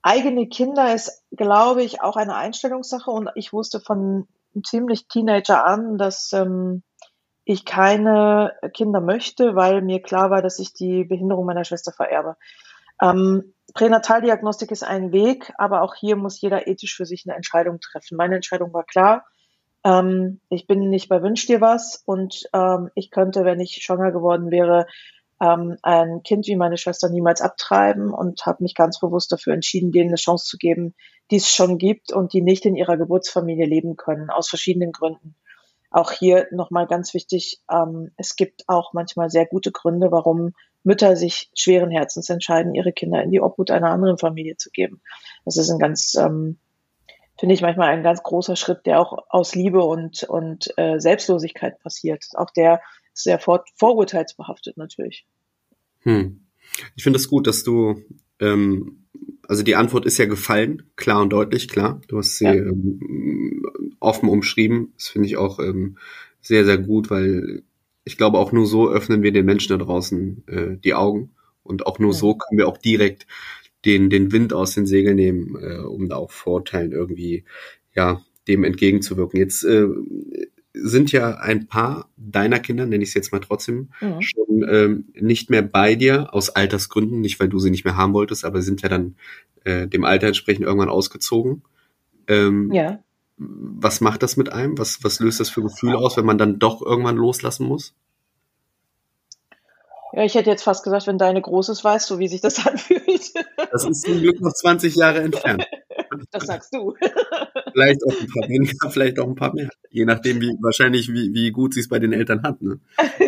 eigene 0.00 0.48
Kinder 0.48 0.94
ist, 0.94 1.22
glaube 1.30 1.82
ich, 1.82 2.00
auch 2.00 2.16
eine 2.16 2.36
Einstellungssache 2.36 3.10
und 3.10 3.28
ich 3.34 3.52
wusste 3.52 3.78
von 3.78 4.26
ziemlich 4.64 5.08
Teenager 5.08 5.66
an, 5.66 5.98
dass 5.98 6.32
ähm, 6.32 6.82
ich 7.44 7.66
keine 7.66 8.54
Kinder 8.72 9.02
möchte, 9.02 9.54
weil 9.56 9.82
mir 9.82 10.00
klar 10.00 10.30
war, 10.30 10.40
dass 10.40 10.58
ich 10.58 10.72
die 10.72 11.04
Behinderung 11.04 11.44
meiner 11.44 11.64
Schwester 11.64 11.92
vererbe. 11.92 12.36
Ähm, 13.02 13.52
Pränataldiagnostik 13.74 14.70
ist 14.70 14.84
ein 14.84 15.12
Weg, 15.12 15.52
aber 15.58 15.82
auch 15.82 15.94
hier 15.94 16.16
muss 16.16 16.40
jeder 16.40 16.68
ethisch 16.68 16.96
für 16.96 17.06
sich 17.06 17.24
eine 17.26 17.36
Entscheidung 17.36 17.80
treffen. 17.80 18.16
Meine 18.16 18.36
Entscheidung 18.36 18.72
war 18.72 18.84
klar. 18.84 19.24
Ähm, 19.84 20.40
ich 20.48 20.66
bin 20.66 20.88
nicht 20.88 21.08
bei 21.08 21.22
Wünsch 21.22 21.46
dir 21.46 21.60
was 21.60 22.02
und 22.06 22.44
ähm, 22.52 22.90
ich 22.94 23.10
könnte, 23.10 23.44
wenn 23.44 23.60
ich 23.60 23.82
schwanger 23.82 24.12
geworden 24.12 24.50
wäre, 24.50 24.86
ähm, 25.40 25.76
ein 25.82 26.22
Kind 26.22 26.46
wie 26.46 26.54
meine 26.54 26.76
Schwester 26.76 27.08
niemals 27.08 27.40
abtreiben 27.40 28.14
und 28.14 28.46
habe 28.46 28.62
mich 28.62 28.74
ganz 28.76 29.00
bewusst 29.00 29.32
dafür 29.32 29.54
entschieden, 29.54 29.90
denen 29.90 30.10
eine 30.10 30.16
Chance 30.16 30.46
zu 30.46 30.56
geben, 30.56 30.94
die 31.30 31.36
es 31.36 31.52
schon 31.52 31.78
gibt 31.78 32.12
und 32.12 32.32
die 32.32 32.42
nicht 32.42 32.64
in 32.64 32.76
ihrer 32.76 32.96
Geburtsfamilie 32.96 33.66
leben 33.66 33.96
können, 33.96 34.30
aus 34.30 34.48
verschiedenen 34.48 34.92
Gründen. 34.92 35.34
Auch 35.90 36.12
hier 36.12 36.46
nochmal 36.52 36.86
ganz 36.86 37.12
wichtig, 37.12 37.60
ähm, 37.70 38.12
es 38.16 38.36
gibt 38.36 38.64
auch 38.68 38.92
manchmal 38.92 39.30
sehr 39.30 39.46
gute 39.46 39.72
Gründe, 39.72 40.12
warum 40.12 40.54
Mütter 40.84 41.16
sich 41.16 41.50
schweren 41.54 41.90
Herzens 41.90 42.28
entscheiden, 42.28 42.74
ihre 42.74 42.92
Kinder 42.92 43.22
in 43.22 43.30
die 43.30 43.40
Obhut 43.40 43.70
einer 43.70 43.90
anderen 43.90 44.18
Familie 44.18 44.56
zu 44.56 44.70
geben. 44.70 45.00
Das 45.44 45.56
ist 45.56 45.70
ein 45.70 45.78
ganz 45.78 46.14
ähm, 46.14 46.58
finde 47.42 47.56
ich 47.56 47.62
manchmal 47.62 47.88
ein 47.88 48.04
ganz 48.04 48.22
großer 48.22 48.54
Schritt, 48.54 48.86
der 48.86 49.00
auch 49.00 49.26
aus 49.28 49.56
Liebe 49.56 49.82
und, 49.82 50.22
und 50.22 50.72
äh, 50.76 51.00
Selbstlosigkeit 51.00 51.80
passiert. 51.80 52.24
Auch 52.34 52.50
der 52.50 52.80
ist 53.12 53.24
sehr 53.24 53.40
vor, 53.40 53.64
vorurteilsbehaftet 53.74 54.76
natürlich. 54.76 55.26
Hm. 56.02 56.46
Ich 56.94 57.02
finde 57.02 57.16
es 57.16 57.24
das 57.24 57.30
gut, 57.30 57.48
dass 57.48 57.64
du, 57.64 58.00
ähm, 58.38 59.06
also 59.48 59.62
die 59.62 59.74
Antwort 59.74 60.06
ist 60.06 60.18
ja 60.18 60.26
gefallen, 60.26 60.84
klar 60.96 61.20
und 61.20 61.30
deutlich, 61.30 61.68
klar. 61.68 62.00
Du 62.06 62.18
hast 62.18 62.38
sie 62.38 62.44
ja. 62.44 62.52
ähm, 62.52 63.64
offen 63.98 64.28
umschrieben. 64.28 64.92
Das 64.96 65.08
finde 65.08 65.26
ich 65.26 65.36
auch 65.36 65.58
ähm, 65.58 65.98
sehr, 66.40 66.64
sehr 66.64 66.78
gut, 66.78 67.10
weil 67.10 67.62
ich 68.04 68.16
glaube, 68.16 68.38
auch 68.38 68.52
nur 68.52 68.66
so 68.66 68.88
öffnen 68.88 69.22
wir 69.22 69.32
den 69.32 69.46
Menschen 69.46 69.76
da 69.76 69.84
draußen 69.84 70.44
äh, 70.48 70.76
die 70.78 70.94
Augen. 70.94 71.30
Und 71.62 71.86
auch 71.86 71.98
nur 71.98 72.12
ja. 72.12 72.18
so 72.18 72.34
können 72.34 72.58
wir 72.58 72.68
auch 72.68 72.78
direkt 72.78 73.26
den, 73.84 74.10
den 74.10 74.32
Wind 74.32 74.52
aus 74.52 74.74
den 74.74 74.86
Segeln 74.86 75.16
nehmen, 75.16 75.56
äh, 75.60 75.78
um 75.78 76.08
da 76.08 76.16
auch 76.16 76.30
Vorteilen 76.30 76.92
irgendwie, 76.92 77.44
ja, 77.94 78.20
dem 78.48 78.64
entgegenzuwirken. 78.64 79.38
Jetzt 79.38 79.64
äh, 79.64 79.86
sind 80.74 81.12
ja 81.12 81.36
ein 81.36 81.66
paar 81.66 82.08
deiner 82.16 82.58
Kinder, 82.58 82.86
nenne 82.86 83.02
ich 83.02 83.10
es 83.10 83.14
jetzt 83.14 83.32
mal 83.32 83.40
trotzdem, 83.40 83.90
mhm. 84.00 84.20
schon 84.20 84.66
ähm, 84.68 85.04
nicht 85.14 85.50
mehr 85.50 85.62
bei 85.62 85.94
dir 85.94 86.34
aus 86.34 86.50
Altersgründen, 86.50 87.20
nicht 87.20 87.38
weil 87.40 87.48
du 87.48 87.58
sie 87.58 87.70
nicht 87.70 87.84
mehr 87.84 87.96
haben 87.96 88.14
wolltest, 88.14 88.44
aber 88.44 88.62
sind 88.62 88.82
ja 88.82 88.88
dann 88.88 89.16
äh, 89.64 89.86
dem 89.86 90.04
Alter 90.04 90.28
entsprechend 90.28 90.64
irgendwann 90.64 90.88
ausgezogen. 90.88 91.62
Ähm, 92.26 92.72
ja. 92.72 93.02
Was 93.36 94.00
macht 94.00 94.22
das 94.22 94.36
mit 94.36 94.52
einem? 94.52 94.78
Was, 94.78 95.02
was 95.02 95.20
löst 95.20 95.40
das 95.40 95.50
für 95.50 95.62
Gefühle 95.62 95.98
aus, 95.98 96.16
wenn 96.16 96.26
man 96.26 96.38
dann 96.38 96.58
doch 96.58 96.82
irgendwann 96.82 97.16
loslassen 97.16 97.66
muss? 97.66 97.94
Ja, 100.12 100.24
ich 100.24 100.34
hätte 100.34 100.50
jetzt 100.50 100.62
fast 100.62 100.84
gesagt, 100.84 101.06
wenn 101.06 101.16
deine 101.16 101.40
Großes 101.40 101.82
weißt 101.82 102.10
du, 102.10 102.18
wie 102.18 102.28
sich 102.28 102.42
das 102.42 102.66
anfühlt. 102.66 103.32
Das 103.70 103.84
ist 103.84 104.02
zum 104.02 104.18
Glück 104.18 104.40
noch 104.40 104.52
20 104.52 104.94
Jahre 104.94 105.20
entfernt. 105.22 105.66
Das 106.30 106.44
sagst 106.44 106.74
du. 106.74 106.94
Vielleicht 107.72 108.04
auch 108.04 108.20
ein 108.20 108.26
paar 108.26 108.48
weniger, 108.48 108.90
vielleicht 108.90 109.18
auch 109.18 109.26
ein 109.26 109.34
paar 109.34 109.54
mehr. 109.54 109.70
Je 109.90 110.04
nachdem, 110.04 110.40
wie 110.42 110.54
wahrscheinlich, 110.60 111.12
wie, 111.12 111.32
wie 111.32 111.50
gut 111.50 111.72
sie 111.72 111.80
es 111.80 111.88
bei 111.88 111.98
den 111.98 112.12
Eltern 112.12 112.42
hat. 112.42 112.60
Ne? 112.60 112.80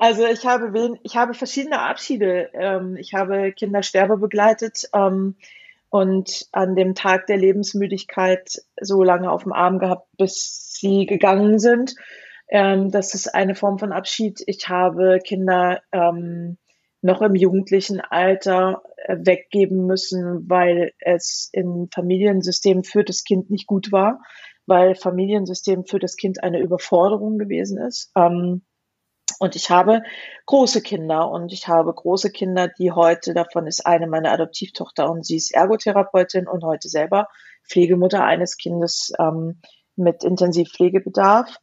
Also 0.00 0.24
ich 0.26 0.46
habe 0.46 0.72
wen, 0.74 0.96
ich 1.02 1.16
habe 1.16 1.34
verschiedene 1.34 1.80
Abschiede. 1.80 2.50
Ähm, 2.52 2.96
ich 2.96 3.14
habe 3.14 3.50
Kindersterbe 3.50 4.16
begleitet 4.16 4.88
ähm, 4.94 5.34
und 5.90 6.46
an 6.52 6.74
dem 6.74 6.94
Tag 6.94 7.26
der 7.26 7.38
Lebensmüdigkeit 7.38 8.62
so 8.80 9.02
lange 9.02 9.30
auf 9.30 9.44
dem 9.44 9.52
Arm 9.52 9.78
gehabt, 9.78 10.08
bis 10.16 10.74
sie 10.74 11.06
gegangen 11.06 11.58
sind. 11.58 11.94
Ähm, 12.48 12.90
das 12.90 13.14
ist 13.14 13.34
eine 13.34 13.54
Form 13.54 13.78
von 13.78 13.92
Abschied. 13.92 14.42
Ich 14.46 14.68
habe 14.68 15.18
Kinder 15.24 15.80
ähm, 15.92 16.58
noch 17.00 17.22
im 17.22 17.34
jugendlichen 17.34 18.00
Alter 18.00 18.82
äh, 18.96 19.16
weggeben 19.20 19.86
müssen, 19.86 20.48
weil 20.48 20.92
es 21.00 21.48
im 21.52 21.88
Familiensystem 21.94 22.84
für 22.84 23.04
das 23.04 23.24
Kind 23.24 23.50
nicht 23.50 23.66
gut 23.66 23.92
war, 23.92 24.20
weil 24.66 24.94
Familiensystem 24.94 25.84
für 25.84 25.98
das 25.98 26.16
Kind 26.16 26.42
eine 26.42 26.60
Überforderung 26.60 27.38
gewesen 27.38 27.78
ist. 27.78 28.10
Ähm, 28.16 28.62
und 29.38 29.56
ich 29.56 29.70
habe 29.70 30.02
große 30.46 30.82
Kinder 30.82 31.30
und 31.30 31.52
ich 31.52 31.68
habe 31.68 31.92
große 31.92 32.30
Kinder, 32.30 32.68
die 32.68 32.92
heute, 32.92 33.34
davon 33.34 33.66
ist 33.66 33.86
eine 33.86 34.06
meine 34.06 34.30
Adoptivtochter 34.32 35.10
und 35.10 35.24
sie 35.24 35.36
ist 35.36 35.54
Ergotherapeutin 35.54 36.48
und 36.48 36.64
heute 36.64 36.88
selber 36.88 37.28
Pflegemutter 37.68 38.24
eines 38.24 38.56
Kindes 38.56 39.12
ähm, 39.18 39.60
mit 39.94 40.24
Intensivpflegebedarf. 40.24 41.58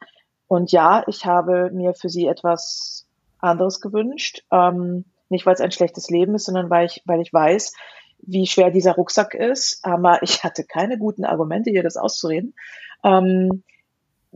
Und 0.48 0.72
ja, 0.72 1.04
ich 1.08 1.26
habe 1.26 1.72
mir 1.72 1.94
für 1.94 2.10
sie 2.10 2.28
etwas 2.28 3.08
anderes 3.40 3.82
gewünscht. 3.82 4.44
Ähm, 4.52 5.06
nicht, 5.30 5.46
weil 5.46 5.56
es 5.56 5.62
ein 5.62 5.72
schlechtes 5.72 6.10
Leben 6.10 6.36
ist, 6.36 6.46
sondern 6.46 6.70
weil 6.70 6.86
ich, 6.86 7.02
weil 7.06 7.22
ich 7.22 7.34
weiß, 7.34 7.74
wie 8.20 8.46
schwer 8.48 8.72
dieser 8.72 8.94
Rucksack 8.94 9.34
ist. 9.34 9.80
Aber 9.84 10.22
ich 10.22 10.44
hatte 10.44 10.64
keine 10.64 10.98
guten 10.98 11.26
Argumente, 11.26 11.72
hier 11.72 11.84
das 11.84 11.98
auszureden. 11.98 12.54
Ähm, 13.04 13.64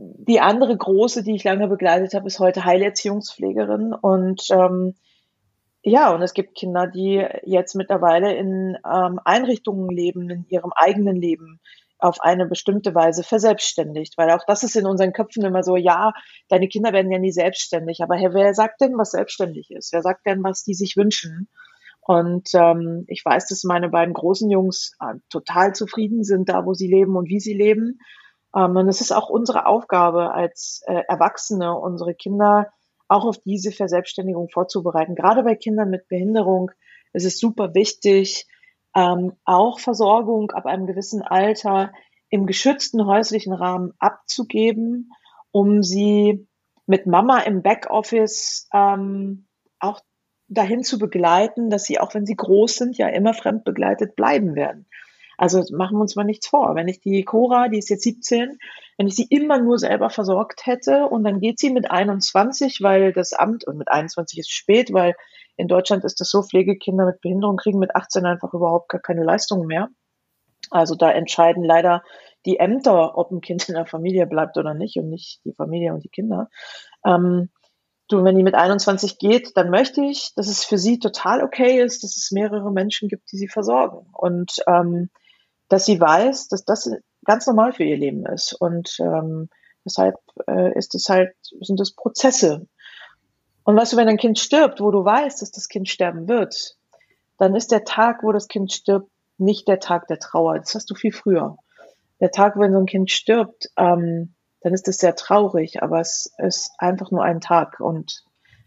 die 0.00 0.40
andere 0.40 0.76
große, 0.76 1.22
die 1.22 1.34
ich 1.34 1.44
lange 1.44 1.68
begleitet 1.68 2.14
habe, 2.14 2.26
ist 2.26 2.38
heute 2.38 2.64
Heilerziehungspflegerin. 2.64 3.92
Und 3.92 4.46
ähm, 4.50 4.94
ja, 5.82 6.14
und 6.14 6.22
es 6.22 6.32
gibt 6.32 6.56
Kinder, 6.56 6.86
die 6.86 7.26
jetzt 7.44 7.74
mittlerweile 7.74 8.34
in 8.34 8.78
ähm, 8.84 9.20
Einrichtungen 9.24 9.90
leben, 9.90 10.30
in 10.30 10.46
ihrem 10.48 10.72
eigenen 10.74 11.16
Leben, 11.16 11.60
auf 11.98 12.20
eine 12.22 12.46
bestimmte 12.46 12.94
Weise 12.94 13.22
verselbstständigt. 13.22 14.16
Weil 14.16 14.30
auch 14.30 14.44
das 14.46 14.62
ist 14.62 14.76
in 14.76 14.86
unseren 14.86 15.12
Köpfen 15.12 15.44
immer 15.44 15.62
so, 15.62 15.76
ja, 15.76 16.12
deine 16.48 16.68
Kinder 16.68 16.92
werden 16.94 17.12
ja 17.12 17.18
nie 17.18 17.32
selbstständig. 17.32 18.00
Aber 18.02 18.16
Herr, 18.16 18.32
wer 18.32 18.54
sagt 18.54 18.80
denn, 18.80 18.96
was 18.96 19.10
selbstständig 19.10 19.70
ist? 19.70 19.92
Wer 19.92 20.02
sagt 20.02 20.26
denn, 20.26 20.42
was 20.42 20.64
die 20.64 20.74
sich 20.74 20.96
wünschen? 20.96 21.48
Und 22.00 22.48
ähm, 22.54 23.04
ich 23.08 23.22
weiß, 23.24 23.48
dass 23.48 23.64
meine 23.64 23.90
beiden 23.90 24.14
großen 24.14 24.50
Jungs 24.50 24.96
äh, 25.00 25.18
total 25.28 25.74
zufrieden 25.74 26.24
sind, 26.24 26.48
da 26.48 26.64
wo 26.64 26.72
sie 26.72 26.88
leben 26.88 27.16
und 27.16 27.28
wie 27.28 27.40
sie 27.40 27.54
leben. 27.54 27.98
Ähm, 28.54 28.76
und 28.76 28.88
es 28.88 29.00
ist 29.00 29.12
auch 29.12 29.28
unsere 29.28 29.66
Aufgabe 29.66 30.32
als 30.32 30.82
äh, 30.86 31.02
Erwachsene, 31.08 31.74
unsere 31.76 32.14
Kinder 32.14 32.72
auch 33.08 33.24
auf 33.24 33.38
diese 33.38 33.72
Verselbstständigung 33.72 34.48
vorzubereiten. 34.48 35.14
Gerade 35.14 35.42
bei 35.42 35.56
Kindern 35.56 35.90
mit 35.90 36.08
Behinderung 36.08 36.70
ist 37.12 37.26
es 37.26 37.38
super 37.38 37.74
wichtig, 37.74 38.46
ähm, 38.94 39.32
auch 39.44 39.80
Versorgung 39.80 40.50
ab 40.52 40.66
einem 40.66 40.86
gewissen 40.86 41.22
Alter 41.22 41.92
im 42.28 42.46
geschützten 42.46 43.06
häuslichen 43.06 43.52
Rahmen 43.52 43.92
abzugeben, 43.98 45.10
um 45.50 45.82
sie 45.82 46.46
mit 46.86 47.06
Mama 47.06 47.40
im 47.40 47.62
Backoffice 47.62 48.68
ähm, 48.72 49.46
auch 49.80 50.00
dahin 50.48 50.82
zu 50.82 50.98
begleiten, 50.98 51.70
dass 51.70 51.84
sie, 51.84 51.98
auch 51.98 52.14
wenn 52.14 52.26
sie 52.26 52.36
groß 52.36 52.76
sind, 52.76 52.98
ja 52.98 53.08
immer 53.08 53.34
fremd 53.34 53.64
begleitet 53.64 54.16
bleiben 54.16 54.54
werden. 54.54 54.86
Also 55.40 55.64
machen 55.74 55.96
wir 55.96 56.02
uns 56.02 56.16
mal 56.16 56.24
nichts 56.24 56.48
vor. 56.48 56.74
Wenn 56.74 56.86
ich 56.86 57.00
die 57.00 57.24
Cora, 57.24 57.68
die 57.68 57.78
ist 57.78 57.88
jetzt 57.88 58.02
17, 58.02 58.58
wenn 58.98 59.06
ich 59.06 59.16
sie 59.16 59.26
immer 59.30 59.58
nur 59.58 59.78
selber 59.78 60.10
versorgt 60.10 60.66
hätte 60.66 61.06
und 61.06 61.24
dann 61.24 61.40
geht 61.40 61.58
sie 61.58 61.70
mit 61.70 61.90
21, 61.90 62.82
weil 62.82 63.14
das 63.14 63.32
Amt, 63.32 63.66
und 63.66 63.78
mit 63.78 63.88
21 63.88 64.38
ist 64.38 64.52
spät, 64.52 64.92
weil 64.92 65.14
in 65.56 65.66
Deutschland 65.66 66.04
ist 66.04 66.20
es 66.20 66.28
so, 66.28 66.42
Pflegekinder 66.42 67.06
mit 67.06 67.22
Behinderung 67.22 67.56
kriegen 67.56 67.78
mit 67.78 67.96
18 67.96 68.26
einfach 68.26 68.52
überhaupt 68.52 68.90
gar 68.90 69.00
keine 69.00 69.24
Leistungen 69.24 69.66
mehr. 69.66 69.88
Also 70.70 70.94
da 70.94 71.10
entscheiden 71.10 71.64
leider 71.64 72.02
die 72.44 72.58
Ämter, 72.58 73.16
ob 73.16 73.30
ein 73.30 73.40
Kind 73.40 73.66
in 73.70 73.76
der 73.76 73.86
Familie 73.86 74.26
bleibt 74.26 74.58
oder 74.58 74.74
nicht 74.74 74.98
und 74.98 75.08
nicht 75.08 75.40
die 75.46 75.54
Familie 75.54 75.94
und 75.94 76.04
die 76.04 76.10
Kinder. 76.10 76.50
Ähm, 77.02 77.48
du, 78.08 78.22
wenn 78.24 78.36
die 78.36 78.42
mit 78.42 78.56
21 78.56 79.16
geht, 79.16 79.56
dann 79.56 79.70
möchte 79.70 80.02
ich, 80.02 80.34
dass 80.36 80.48
es 80.48 80.66
für 80.66 80.76
sie 80.76 80.98
total 80.98 81.42
okay 81.42 81.80
ist, 81.80 82.04
dass 82.04 82.18
es 82.18 82.30
mehrere 82.30 82.70
Menschen 82.70 83.08
gibt, 83.08 83.32
die 83.32 83.38
sie 83.38 83.48
versorgen 83.48 84.06
und 84.12 84.62
ähm, 84.66 85.08
dass 85.70 85.86
sie 85.86 85.98
weiß, 85.98 86.48
dass 86.48 86.64
das 86.64 86.90
ganz 87.24 87.46
normal 87.46 87.72
für 87.72 87.84
ihr 87.84 87.96
Leben 87.96 88.26
ist 88.26 88.52
und 88.52 88.98
ähm, 89.00 89.48
deshalb 89.84 90.16
äh, 90.46 90.76
ist 90.76 90.94
es 90.94 91.08
halt 91.08 91.32
sind 91.60 91.80
es 91.80 91.94
Prozesse. 91.94 92.66
Und 93.64 93.76
weißt 93.76 93.92
du, 93.92 93.96
wenn 93.96 94.08
ein 94.08 94.16
Kind 94.16 94.38
stirbt, 94.38 94.80
wo 94.80 94.90
du 94.90 95.04
weißt, 95.04 95.40
dass 95.40 95.52
das 95.52 95.68
Kind 95.68 95.88
sterben 95.88 96.28
wird, 96.28 96.76
dann 97.38 97.54
ist 97.54 97.70
der 97.70 97.84
Tag, 97.84 98.22
wo 98.22 98.32
das 98.32 98.48
Kind 98.48 98.72
stirbt, 98.72 99.08
nicht 99.38 99.68
der 99.68 99.78
Tag 99.78 100.08
der 100.08 100.18
Trauer. 100.18 100.58
Das 100.58 100.74
hast 100.74 100.90
du 100.90 100.94
viel 100.94 101.12
früher. 101.12 101.56
Der 102.18 102.32
Tag, 102.32 102.58
wenn 102.58 102.72
so 102.72 102.78
ein 102.78 102.86
Kind 102.86 103.10
stirbt, 103.10 103.70
ähm, 103.76 104.34
dann 104.62 104.74
ist 104.74 104.88
es 104.88 104.98
sehr 104.98 105.14
traurig, 105.14 105.82
aber 105.82 106.00
es 106.00 106.34
ist 106.38 106.72
einfach 106.78 107.10
nur 107.10 107.22
ein 107.22 107.40
Tag 107.40 107.80
und 107.80 108.24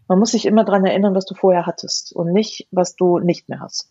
man 0.08 0.18
muss 0.18 0.32
sich 0.32 0.46
immer 0.46 0.64
dran 0.64 0.84
erinnern, 0.84 1.14
was 1.14 1.26
du 1.26 1.34
vorher 1.34 1.66
hattest 1.66 2.14
und 2.14 2.32
nicht, 2.32 2.66
was 2.70 2.96
du 2.96 3.18
nicht 3.18 3.48
mehr 3.48 3.60
hast. 3.60 3.90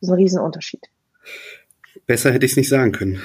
Das 0.00 0.08
ist 0.08 0.10
ein 0.10 0.18
Riesenunterschied. 0.18 0.88
Besser 2.08 2.32
hätte 2.32 2.46
ich 2.46 2.52
es 2.52 2.56
nicht 2.56 2.70
sagen 2.70 2.92
können. 2.92 3.20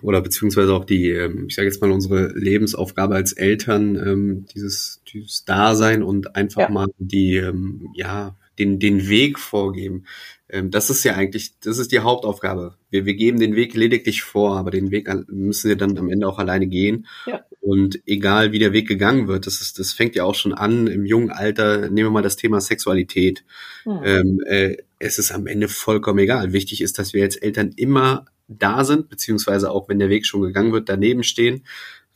Oder 0.00 0.22
beziehungsweise 0.22 0.72
auch 0.72 0.84
die, 0.84 1.10
ähm, 1.10 1.46
ich 1.48 1.56
sage 1.56 1.66
jetzt 1.66 1.82
mal, 1.82 1.90
unsere 1.90 2.28
Lebensaufgabe 2.38 3.16
als 3.16 3.32
Eltern, 3.32 3.96
ähm, 3.96 4.46
dieses, 4.54 5.02
dieses 5.12 5.44
Dasein 5.44 6.04
und 6.04 6.36
einfach 6.36 6.62
ja. 6.62 6.68
mal 6.70 6.86
die, 6.98 7.36
ähm, 7.36 7.90
ja, 7.94 8.36
den, 8.60 8.78
den 8.78 9.08
Weg 9.08 9.40
vorgeben. 9.40 10.04
Ähm, 10.52 10.70
das 10.70 10.90
ist 10.90 11.02
ja 11.02 11.14
eigentlich, 11.14 11.58
das 11.60 11.78
ist 11.78 11.92
die 11.92 12.00
Hauptaufgabe. 12.00 12.74
Wir, 12.90 13.06
wir 13.06 13.14
geben 13.14 13.40
den 13.40 13.56
Weg 13.56 13.74
lediglich 13.74 14.22
vor, 14.22 14.58
aber 14.58 14.70
den 14.70 14.90
Weg 14.90 15.10
müssen 15.28 15.68
wir 15.68 15.76
dann 15.76 15.96
am 15.96 16.10
Ende 16.10 16.28
auch 16.28 16.38
alleine 16.38 16.66
gehen. 16.66 17.06
Ja. 17.26 17.40
Und 17.60 18.00
egal 18.06 18.52
wie 18.52 18.58
der 18.58 18.74
Weg 18.74 18.86
gegangen 18.86 19.28
wird, 19.28 19.46
das 19.46 19.62
ist, 19.62 19.78
das 19.78 19.94
fängt 19.94 20.14
ja 20.14 20.24
auch 20.24 20.34
schon 20.34 20.52
an 20.52 20.88
im 20.88 21.06
jungen 21.06 21.30
Alter. 21.30 21.88
Nehmen 21.88 22.08
wir 22.08 22.10
mal 22.10 22.22
das 22.22 22.36
Thema 22.36 22.60
Sexualität. 22.60 23.44
Mhm. 23.86 24.00
Ähm, 24.04 24.40
äh, 24.46 24.76
es 24.98 25.18
ist 25.18 25.32
am 25.32 25.46
Ende 25.46 25.68
vollkommen 25.68 26.18
egal. 26.18 26.52
Wichtig 26.52 26.82
ist, 26.82 26.98
dass 26.98 27.14
wir 27.14 27.24
als 27.24 27.36
Eltern 27.36 27.72
immer 27.76 28.26
da 28.46 28.84
sind, 28.84 29.08
beziehungsweise 29.08 29.70
auch 29.70 29.88
wenn 29.88 29.98
der 29.98 30.10
Weg 30.10 30.26
schon 30.26 30.42
gegangen 30.42 30.72
wird, 30.72 30.90
daneben 30.90 31.22
stehen 31.22 31.64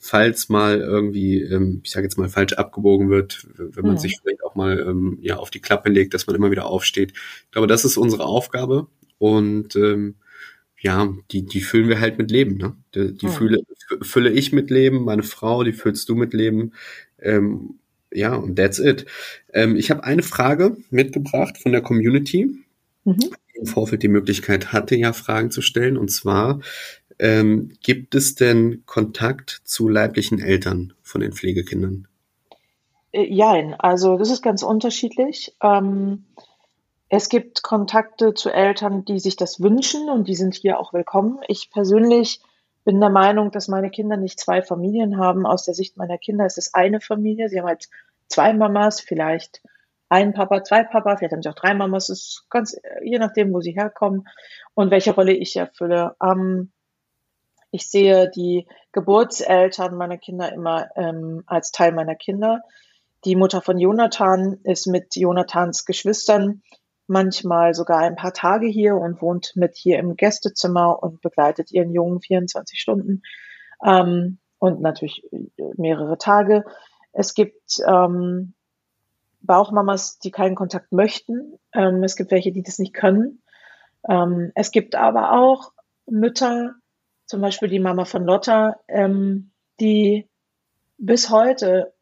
falls 0.07 0.49
mal 0.49 0.81
irgendwie, 0.81 1.41
ähm, 1.43 1.81
ich 1.85 1.91
sage 1.91 2.07
jetzt 2.07 2.19
mal, 2.19 2.29
falsch 2.29 2.55
abgebogen 2.55 3.11
wird, 3.11 3.47
wenn 3.57 3.85
man 3.85 3.95
mhm. 3.95 3.99
sich 3.99 4.19
vielleicht 4.21 4.45
auch 4.45 4.55
mal 4.55 4.79
ähm, 4.81 5.19
ja 5.21 5.37
auf 5.37 5.51
die 5.51 5.61
Klappe 5.61 5.91
legt, 5.91 6.15
dass 6.15 6.27
man 6.27 6.37
immer 6.37 6.51
wieder 6.51 6.67
aufsteht. 6.67 7.13
Ich 7.45 7.51
glaube, 7.51 7.67
das 7.67 7.85
ist 7.85 7.97
unsere 7.97 8.25
Aufgabe 8.25 8.87
und 9.19 9.77
ähm, 9.77 10.17
ja, 10.79 11.13
die, 11.31 11.45
die 11.45 11.61
füllen 11.61 11.89
wir 11.89 12.01
halt 12.01 12.19
mit 12.19 12.31
Leben. 12.31 12.57
Ne? 12.57 12.77
Die, 12.95 13.17
die 13.17 13.27
mhm. 13.27 13.31
fülle, 13.31 13.59
fülle 14.03 14.31
ich 14.31 14.53
mit 14.53 14.71
Leben, 14.71 15.05
meine 15.05 15.23
Frau, 15.23 15.65
die 15.65 15.73
füllst 15.73 16.09
du 16.09 16.15
mit 16.15 16.35
Leben. 16.35 16.73
Ähm, 17.19 17.79
ja, 18.13 18.35
und 18.35 18.57
that's 18.57 18.79
it. 18.79 19.07
Ähm, 19.53 19.77
ich 19.77 19.91
habe 19.91 20.05
eine 20.05 20.23
Frage 20.23 20.77
mitgebracht 20.91 21.59
von 21.59 21.73
der 21.73 21.83
Community. 21.83 22.51
Mhm. 23.05 23.31
Im 23.55 23.67
Vorfeld 23.67 24.03
die 24.03 24.09
Möglichkeit 24.09 24.73
hatte, 24.73 24.97
ja 24.97 25.13
Fragen 25.13 25.51
zu 25.51 25.63
stellen. 25.63 25.97
Und 25.97 26.11
zwar, 26.11 26.61
ähm, 27.19 27.73
gibt 27.83 28.15
es 28.15 28.35
denn 28.35 28.83
Kontakt 28.87 29.63
zu 29.65 29.89
leiblichen 29.89 30.41
Eltern 30.41 30.93
von 31.03 31.21
den 31.21 31.33
Pflegekindern? 31.33 32.09
Äh, 33.13 33.33
Jein, 33.33 33.75
also 33.75 34.19
das 34.19 34.31
ist 34.31 34.43
ganz 34.43 34.63
unterschiedlich. 34.63 35.55
Ähm, 35.63 36.25
es 37.09 37.29
gibt 37.29 37.63
Kontakte 37.63 38.35
zu 38.35 38.51
Eltern, 38.51 39.05
die 39.05 39.21
sich 39.21 39.37
das 39.37 39.61
wünschen 39.61 40.11
und 40.11 40.29
die 40.29 40.35
sind 40.35 40.55
hier 40.55 40.81
auch 40.81 40.93
willkommen. 40.93 41.39
Ich 41.49 41.71
persönlich 41.71 42.41
bin 42.85 43.01
der 43.01 43.11
Meinung, 43.11 43.51
dass 43.51 43.69
meine 43.69 43.91
Kinder 43.91 44.17
nicht 44.17 44.41
zwei 44.41 44.63
Familien 44.63 45.19
haben. 45.19 45.47
Aus 45.47 45.65
der 45.65 45.75
Sicht 45.75 45.97
meiner 45.97 46.19
Kinder 46.19 46.47
ist 46.47 46.59
es 46.59 46.75
eine 46.75 47.01
Familie. 47.01 47.49
Sie 47.49 47.59
haben 47.59 47.67
halt 47.67 47.89
zwei 48.29 48.53
Mamas, 48.53 49.01
vielleicht 49.01 49.63
ein 50.09 50.35
Papa, 50.35 50.63
zwei 50.63 50.85
Papa, 50.85 51.17
vielleicht 51.17 51.33
haben 51.33 51.43
sie 51.43 51.49
auch 51.49 51.55
drei 51.55 51.75
Mamas. 51.75 52.09
Es 52.09 52.21
ist 52.21 52.47
ganz, 52.51 52.75
äh, 52.75 53.05
je 53.05 53.19
nachdem, 53.19 53.53
wo 53.53 53.61
sie 53.61 53.73
herkommen 53.73 54.29
und 54.75 54.91
welche 54.91 55.15
Rolle 55.15 55.33
ich 55.33 55.57
erfülle. 55.57 56.17
Ähm, 56.23 56.71
ich 57.77 57.91
sehe 57.91 58.31
die 58.31 58.67
Geburtseltern 58.93 59.97
meiner 59.97 60.17
Kinder 60.17 60.51
immer 60.51 60.89
ähm, 60.97 61.43
als 61.47 61.73
Teil 61.73 61.93
meiner 61.93 62.15
Kinder. 62.15 62.63
Die 63.27 63.37
Mutter 63.37 63.61
von 63.61 63.79
Jonathan 63.79 64.59
ist 64.65 64.87
mit 64.87 65.15
Jonathans 65.15 65.85
Geschwistern 65.85 66.63
manchmal 67.07 67.75
sogar 67.75 67.99
ein 67.99 68.17
paar 68.17 68.33
Tage 68.33 68.67
hier 68.67 68.97
und 68.97 69.21
wohnt 69.21 69.53
mit 69.57 69.77
hier 69.77 69.99
im 69.99 70.17
Gästezimmer 70.17 71.03
und 71.03 71.21
begleitet 71.21 71.71
ihren 71.71 71.93
Jungen 71.93 72.23
24 72.23 72.81
Stunden 72.81 73.23
ähm, 73.85 74.39
und 74.59 74.81
natürlich 74.81 75.23
mehrere 75.77 76.17
Tage. 76.17 76.65
Es 77.13 77.35
gibt 77.35 77.79
ähm, 77.87 78.55
Bauchmamas, 79.43 80.19
die 80.19 80.31
keinen 80.31 80.55
Kontakt 80.55 80.93
möchten. 80.93 81.59
Ähm, 81.75 82.03
es 82.03 82.17
gibt 82.17 82.31
welche, 82.31 82.53
die 82.53 82.63
das 82.63 82.79
nicht 82.79 82.95
können. 82.95 83.43
Ähm, 84.09 84.51
es 84.55 84.71
gibt 84.71 84.95
aber 84.95 85.33
auch 85.33 85.73
Mütter, 86.07 86.75
zum 87.27 87.41
Beispiel 87.41 87.69
die 87.69 87.81
Mama 87.81 88.05
von 88.05 88.25
Lotta, 88.25 88.77
ähm, 88.89 89.51
die 89.81 90.29
bis 90.99 91.31
heute 91.31 91.93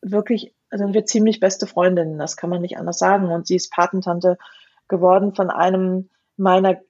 wirklich, 0.00 0.54
also 0.70 0.92
wir 0.92 1.04
ziemlich 1.04 1.40
beste 1.40 1.66
Freundinnen, 1.66 2.18
das 2.18 2.36
kann 2.36 2.50
man 2.50 2.62
nicht 2.62 2.78
anders 2.78 2.98
sagen. 2.98 3.30
Und 3.30 3.46
sie 3.46 3.56
ist 3.56 3.72
Patentante 3.72 4.38
geworden 4.86 5.34
von 5.34 5.50
einem 5.50 6.08
meiner 6.36 6.80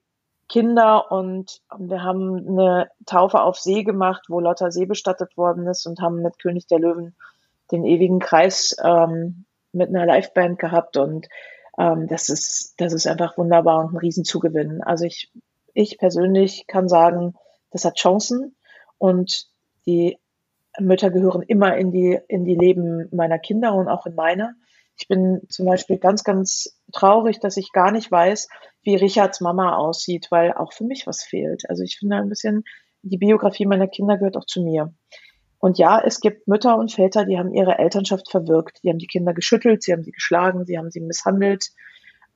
Kinder 0.47 1.11
und 1.11 1.61
wir 1.77 2.03
haben 2.03 2.47
eine 2.47 2.89
Taufe 3.05 3.41
auf 3.41 3.59
See 3.59 3.83
gemacht, 3.83 4.25
wo 4.29 4.39
Lotta 4.39 4.71
See 4.71 4.85
bestattet 4.85 5.37
worden 5.37 5.67
ist 5.67 5.85
und 5.85 6.01
haben 6.01 6.21
mit 6.21 6.39
König 6.39 6.65
der 6.67 6.79
Löwen 6.79 7.15
den 7.71 7.85
ewigen 7.85 8.19
Kreis 8.19 8.75
ähm, 8.83 9.45
mit 9.71 9.89
einer 9.89 10.07
Liveband 10.07 10.57
gehabt 10.57 10.97
und 10.97 11.27
ähm, 11.77 12.07
das 12.07 12.29
ist 12.29 12.73
das 12.77 12.93
ist 12.93 13.05
einfach 13.05 13.37
wunderbar 13.37 13.79
und 13.79 13.93
ein 13.93 13.97
Riesenzugewinn. 13.97 14.81
Also 14.81 15.05
ich 15.05 15.31
ich 15.75 15.99
persönlich 15.99 16.65
kann 16.65 16.89
sagen, 16.89 17.35
das 17.71 17.85
hat 17.85 17.97
Chancen 17.97 18.55
und 18.97 19.47
die 19.85 20.17
Mütter 20.79 21.09
gehören 21.09 21.41
immer 21.41 21.75
in 21.77 21.91
die, 21.91 22.19
in 22.27 22.45
die 22.45 22.55
Leben 22.55 23.07
meiner 23.11 23.39
Kinder 23.39 23.73
und 23.73 23.87
auch 23.87 24.05
in 24.05 24.15
meiner. 24.15 24.53
Ich 24.97 25.07
bin 25.07 25.41
zum 25.49 25.65
Beispiel 25.65 25.97
ganz, 25.97 26.23
ganz 26.23 26.77
traurig, 26.91 27.39
dass 27.39 27.57
ich 27.57 27.71
gar 27.71 27.91
nicht 27.91 28.11
weiß, 28.11 28.49
wie 28.83 28.95
Richards 28.95 29.41
Mama 29.41 29.77
aussieht, 29.77 30.27
weil 30.29 30.53
auch 30.53 30.73
für 30.73 30.83
mich 30.83 31.07
was 31.07 31.23
fehlt. 31.23 31.69
Also 31.69 31.83
ich 31.83 31.97
finde 31.97 32.17
ein 32.17 32.29
bisschen, 32.29 32.63
die 33.01 33.17
Biografie 33.17 33.65
meiner 33.65 33.87
Kinder 33.87 34.17
gehört 34.17 34.37
auch 34.37 34.45
zu 34.45 34.61
mir. 34.61 34.93
Und 35.57 35.77
ja, 35.77 36.01
es 36.01 36.21
gibt 36.21 36.47
Mütter 36.47 36.77
und 36.77 36.91
Väter, 36.91 37.25
die 37.25 37.37
haben 37.37 37.53
ihre 37.53 37.77
Elternschaft 37.77 38.29
verwirkt. 38.29 38.79
Die 38.83 38.89
haben 38.89 38.97
die 38.97 39.07
Kinder 39.07 39.33
geschüttelt, 39.33 39.83
sie 39.83 39.91
haben 39.91 40.03
sie 40.03 40.11
geschlagen, 40.11 40.65
sie 40.65 40.77
haben 40.77 40.91
sie 40.91 41.01
misshandelt. 41.01 41.69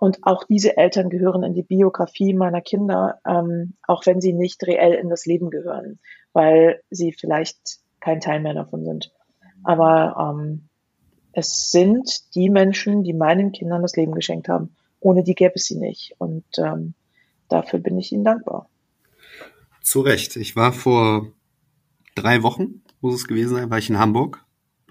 Und 0.03 0.17
auch 0.23 0.43
diese 0.43 0.75
Eltern 0.75 1.09
gehören 1.09 1.43
in 1.43 1.53
die 1.53 1.63
Biografie 1.63 2.33
meiner 2.33 2.59
Kinder, 2.59 3.21
ähm, 3.25 3.75
auch 3.87 4.05
wenn 4.05 4.19
sie 4.19 4.33
nicht 4.33 4.61
reell 4.67 4.95
in 4.95 5.07
das 5.07 5.25
Leben 5.25 5.49
gehören, 5.49 5.97
weil 6.33 6.81
sie 6.89 7.13
vielleicht 7.13 7.77
kein 8.01 8.19
Teil 8.19 8.41
mehr 8.41 8.53
davon 8.53 8.83
sind. 8.83 9.13
Aber 9.63 10.35
ähm, 10.35 10.67
es 11.31 11.71
sind 11.71 12.35
die 12.35 12.49
Menschen, 12.49 13.05
die 13.05 13.13
meinen 13.13 13.53
Kindern 13.53 13.81
das 13.81 13.95
Leben 13.95 14.13
geschenkt 14.13 14.49
haben. 14.49 14.75
Ohne 14.99 15.23
die 15.23 15.35
gäbe 15.35 15.53
es 15.55 15.67
sie 15.67 15.79
nicht. 15.79 16.15
Und 16.17 16.43
ähm, 16.57 16.95
dafür 17.47 17.79
bin 17.79 17.97
ich 17.97 18.11
ihnen 18.11 18.25
dankbar. 18.25 18.67
Zu 19.81 20.01
Recht. 20.01 20.35
Ich 20.35 20.57
war 20.57 20.73
vor 20.73 21.31
drei 22.13 22.43
Wochen, 22.43 22.81
muss 22.99 23.15
es 23.15 23.25
gewesen 23.25 23.55
sein, 23.55 23.69
war 23.69 23.77
ich 23.77 23.89
in 23.89 23.99
Hamburg 23.99 24.42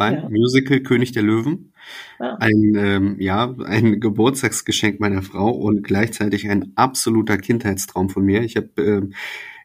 beim 0.03 0.15
ja. 0.15 0.29
Musical 0.29 0.81
König 0.81 1.13
der 1.13 1.23
Löwen. 1.23 1.73
Ja. 2.19 2.37
Ein, 2.41 2.75
ähm, 2.77 3.17
ja, 3.21 3.55
ein 3.65 4.01
Geburtstagsgeschenk 4.01 4.99
meiner 4.99 5.23
Frau 5.23 5.51
und 5.51 5.85
gleichzeitig 5.85 6.51
ein 6.51 6.73
absoluter 6.75 7.39
Kindheitstraum 7.39 8.09
von 8.09 8.25
mir. 8.25 8.43
Ich 8.43 8.57
habe 8.57 8.71
ähm, 8.79 9.13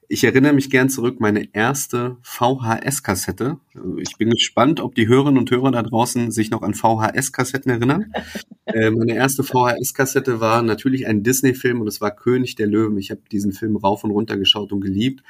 ich 0.10 0.24
erinnere 0.24 0.54
mich 0.54 0.70
gern 0.70 0.90
zurück, 0.90 1.20
meine 1.20 1.54
erste 1.54 2.16
VHS-Kassette. 2.22 3.58
Ich 3.98 4.16
bin 4.18 4.30
gespannt, 4.30 4.80
ob 4.80 4.96
die 4.96 5.10
Hörerinnen 5.10 5.38
und 5.38 5.52
Hörer 5.52 5.72
da 5.72 5.84
draußen 5.84 6.32
sich 6.32 6.50
noch 6.50 6.62
an 6.62 6.74
VHS-Kassetten 6.74 7.70
erinnern. 7.70 8.14
äh, 8.66 8.90
meine 8.90 9.16
erste 9.16 9.44
VHS-Kassette 9.44 10.40
war 10.40 10.62
natürlich 10.62 11.08
ein 11.08 11.24
Disney-Film 11.24 11.82
und 11.82 11.88
es 11.88 12.00
war 12.00 12.12
König 12.16 12.56
der 12.56 12.68
Löwen. 12.68 12.98
Ich 12.98 13.12
habe 13.12 13.22
diesen 13.30 13.52
Film 13.52 13.76
rauf 13.76 14.06
und 14.06 14.12
runter 14.12 14.38
geschaut 14.38 14.72
und 14.72 14.80
geliebt. 14.80 15.24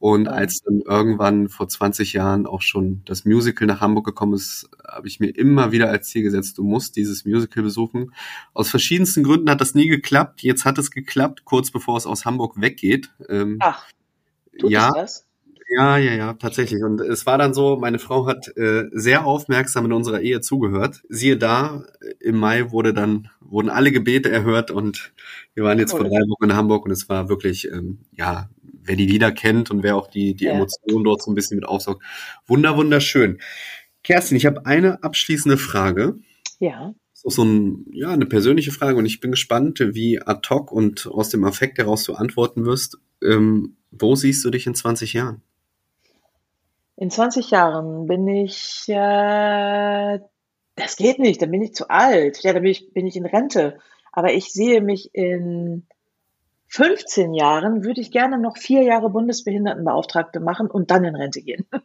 Und 0.00 0.28
als 0.28 0.62
dann 0.62 0.80
irgendwann 0.80 1.50
vor 1.50 1.68
20 1.68 2.14
Jahren 2.14 2.46
auch 2.46 2.62
schon 2.62 3.02
das 3.04 3.26
Musical 3.26 3.66
nach 3.66 3.82
Hamburg 3.82 4.06
gekommen 4.06 4.32
ist, 4.32 4.70
habe 4.88 5.06
ich 5.06 5.20
mir 5.20 5.28
immer 5.28 5.72
wieder 5.72 5.90
als 5.90 6.08
Ziel 6.08 6.22
gesetzt, 6.22 6.56
du 6.56 6.64
musst 6.64 6.96
dieses 6.96 7.26
Musical 7.26 7.62
besuchen. 7.62 8.14
Aus 8.54 8.70
verschiedensten 8.70 9.22
Gründen 9.22 9.50
hat 9.50 9.60
das 9.60 9.74
nie 9.74 9.88
geklappt. 9.88 10.42
Jetzt 10.42 10.64
hat 10.64 10.78
es 10.78 10.90
geklappt, 10.90 11.44
kurz 11.44 11.70
bevor 11.70 11.98
es 11.98 12.06
aus 12.06 12.24
Hamburg 12.24 12.58
weggeht. 12.58 13.10
Ähm, 13.28 13.58
Ach. 13.60 13.84
Tut 14.58 14.70
ja, 14.70 14.90
das? 14.90 15.26
Ja, 15.68 15.98
ja, 15.98 16.14
ja, 16.14 16.32
tatsächlich. 16.32 16.82
Und 16.82 17.02
es 17.02 17.26
war 17.26 17.36
dann 17.36 17.52
so, 17.52 17.76
meine 17.76 17.98
Frau 17.98 18.26
hat 18.26 18.48
äh, 18.56 18.86
sehr 18.92 19.26
aufmerksam 19.26 19.84
in 19.84 19.92
unserer 19.92 20.20
Ehe 20.20 20.40
zugehört. 20.40 21.02
Siehe 21.10 21.36
da, 21.36 21.84
im 22.18 22.38
Mai 22.38 22.72
wurde 22.72 22.92
dann, 22.92 23.28
wurden 23.40 23.68
alle 23.68 23.92
Gebete 23.92 24.30
erhört 24.30 24.70
und 24.70 25.12
wir 25.54 25.62
waren 25.62 25.78
jetzt 25.78 25.92
cool. 25.92 26.00
vor 26.00 26.08
drei 26.08 26.22
Wochen 26.22 26.50
in 26.50 26.56
Hamburg 26.56 26.86
und 26.86 26.90
es 26.90 27.08
war 27.08 27.28
wirklich, 27.28 27.70
ähm, 27.70 27.98
ja, 28.12 28.48
wer 28.82 28.96
die 28.96 29.06
Lieder 29.06 29.32
kennt 29.32 29.70
und 29.70 29.82
wer 29.82 29.96
auch 29.96 30.08
die, 30.08 30.34
die 30.34 30.44
ja. 30.44 30.52
Emotionen 30.52 31.04
dort 31.04 31.22
so 31.22 31.30
ein 31.30 31.34
bisschen 31.34 31.56
mit 31.56 31.66
aufsaugt. 31.66 32.02
Wunder, 32.46 32.76
wunderschön. 32.76 33.40
Kerstin, 34.02 34.36
ich 34.36 34.46
habe 34.46 34.66
eine 34.66 35.02
abschließende 35.02 35.58
Frage. 35.58 36.18
Ja. 36.58 36.94
Das 37.12 37.24
ist 37.24 37.36
so 37.36 37.44
ein, 37.44 37.86
ja, 37.92 38.10
eine 38.10 38.26
persönliche 38.26 38.72
Frage 38.72 38.96
und 38.96 39.06
ich 39.06 39.20
bin 39.20 39.30
gespannt, 39.30 39.80
wie 39.80 40.20
ad 40.20 40.48
hoc 40.48 40.72
und 40.72 41.06
aus 41.06 41.28
dem 41.28 41.44
Affekt 41.44 41.78
heraus 41.78 42.04
du 42.04 42.14
antworten 42.14 42.64
wirst. 42.64 42.98
Ähm, 43.22 43.76
wo 43.90 44.14
siehst 44.14 44.44
du 44.44 44.50
dich 44.50 44.66
in 44.66 44.74
20 44.74 45.12
Jahren? 45.12 45.42
In 46.96 47.10
20 47.10 47.50
Jahren 47.50 48.06
bin 48.06 48.26
ich, 48.28 48.84
äh, 48.88 50.18
das 50.76 50.96
geht 50.96 51.18
nicht, 51.18 51.42
dann 51.42 51.50
bin 51.50 51.62
ich 51.62 51.74
zu 51.74 51.90
alt. 51.90 52.42
Ja, 52.42 52.52
dann 52.52 52.62
bin 52.62 52.72
ich, 52.72 52.92
bin 52.92 53.06
ich 53.06 53.16
in 53.16 53.26
Rente. 53.26 53.78
Aber 54.12 54.32
ich 54.32 54.52
sehe 54.52 54.80
mich 54.80 55.10
in 55.14 55.86
15 56.70 57.34
Jahren, 57.34 57.84
würde 57.84 58.00
ich 58.00 58.12
gerne 58.12 58.38
noch 58.38 58.56
vier 58.56 58.82
Jahre 58.82 59.10
Bundesbehindertenbeauftragte 59.10 60.38
machen 60.38 60.70
und 60.70 60.90
dann 60.92 61.04
in 61.04 61.16
Rente 61.16 61.42
gehen. 61.42 61.66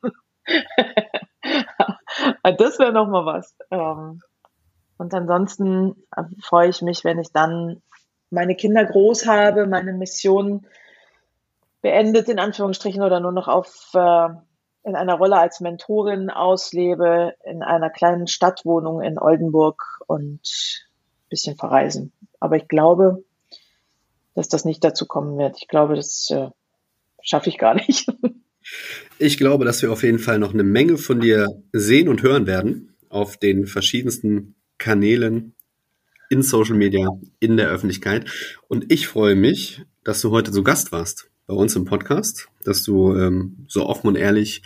das 2.44 2.78
wäre 2.80 2.94
noch 2.94 3.08
mal 3.08 3.26
was. 3.26 3.56
Ähm, 3.72 4.22
und 4.98 5.14
ansonsten 5.14 5.96
äh, 6.16 6.24
freue 6.42 6.70
ich 6.70 6.84
mich, 6.84 7.04
wenn 7.04 7.20
ich 7.20 7.32
dann 7.32 7.82
meine 8.30 8.56
Kinder 8.56 8.86
groß 8.86 9.26
habe, 9.26 9.66
meine 9.66 9.92
Mission 9.92 10.68
beendet 11.82 12.30
in 12.30 12.40
Anführungsstrichen 12.40 13.02
oder 13.02 13.20
nur 13.20 13.32
noch 13.32 13.48
auf 13.48 13.90
äh, 13.96 14.30
in 14.84 14.96
einer 14.96 15.16
Rolle 15.16 15.38
als 15.38 15.62
Mentorin 15.62 16.30
auslebe, 16.30 17.34
in 17.44 17.64
einer 17.64 17.90
kleinen 17.90 18.28
Stadtwohnung 18.28 19.02
in 19.02 19.18
Oldenburg 19.18 19.82
und 20.06 20.42
ein 20.42 21.30
bisschen 21.30 21.56
verreisen. 21.56 22.14
Aber 22.40 22.58
ich 22.58 22.68
glaube, 22.68 23.24
dass 24.36 24.50
das 24.50 24.66
nicht 24.66 24.84
dazu 24.84 25.06
kommen 25.06 25.38
wird. 25.38 25.58
Ich 25.60 25.68
glaube, 25.68 25.96
das 25.96 26.30
äh, 26.30 26.50
schaffe 27.22 27.50
ich 27.50 27.58
gar 27.58 27.74
nicht. 27.88 28.08
Ich 29.18 29.38
glaube, 29.38 29.66
dass 29.66 29.82
wir 29.82 29.92
auf 29.92 30.04
jeden 30.04 30.20
Fall 30.20 30.40
noch 30.40 30.54
eine 30.54 30.64
Menge 30.64 30.98
von 30.98 31.20
dir 31.20 31.48
sehen 31.72 32.10
und 32.10 32.22
hören 32.22 32.48
werden 32.48 32.96
auf 33.10 33.38
den 33.38 33.66
verschiedensten 33.66 34.56
Kanälen 34.78 35.54
in 36.30 36.42
Social 36.42 36.76
Media, 36.76 37.08
in 37.40 37.58
der 37.58 37.70
Öffentlichkeit. 37.70 38.30
Und 38.68 38.92
ich 38.92 39.08
freue 39.08 39.36
mich, 39.36 39.84
dass 40.04 40.22
du 40.22 40.32
heute 40.32 40.52
zu 40.52 40.64
Gast 40.64 40.92
warst 40.92 41.30
bei 41.48 41.54
uns 41.54 41.76
im 41.76 41.86
Podcast, 41.86 42.50
dass 42.64 42.84
du 42.84 43.16
ähm, 43.16 43.66
so 43.68 43.86
offen 43.86 44.08
und 44.08 44.16
ehrlich 44.16 44.64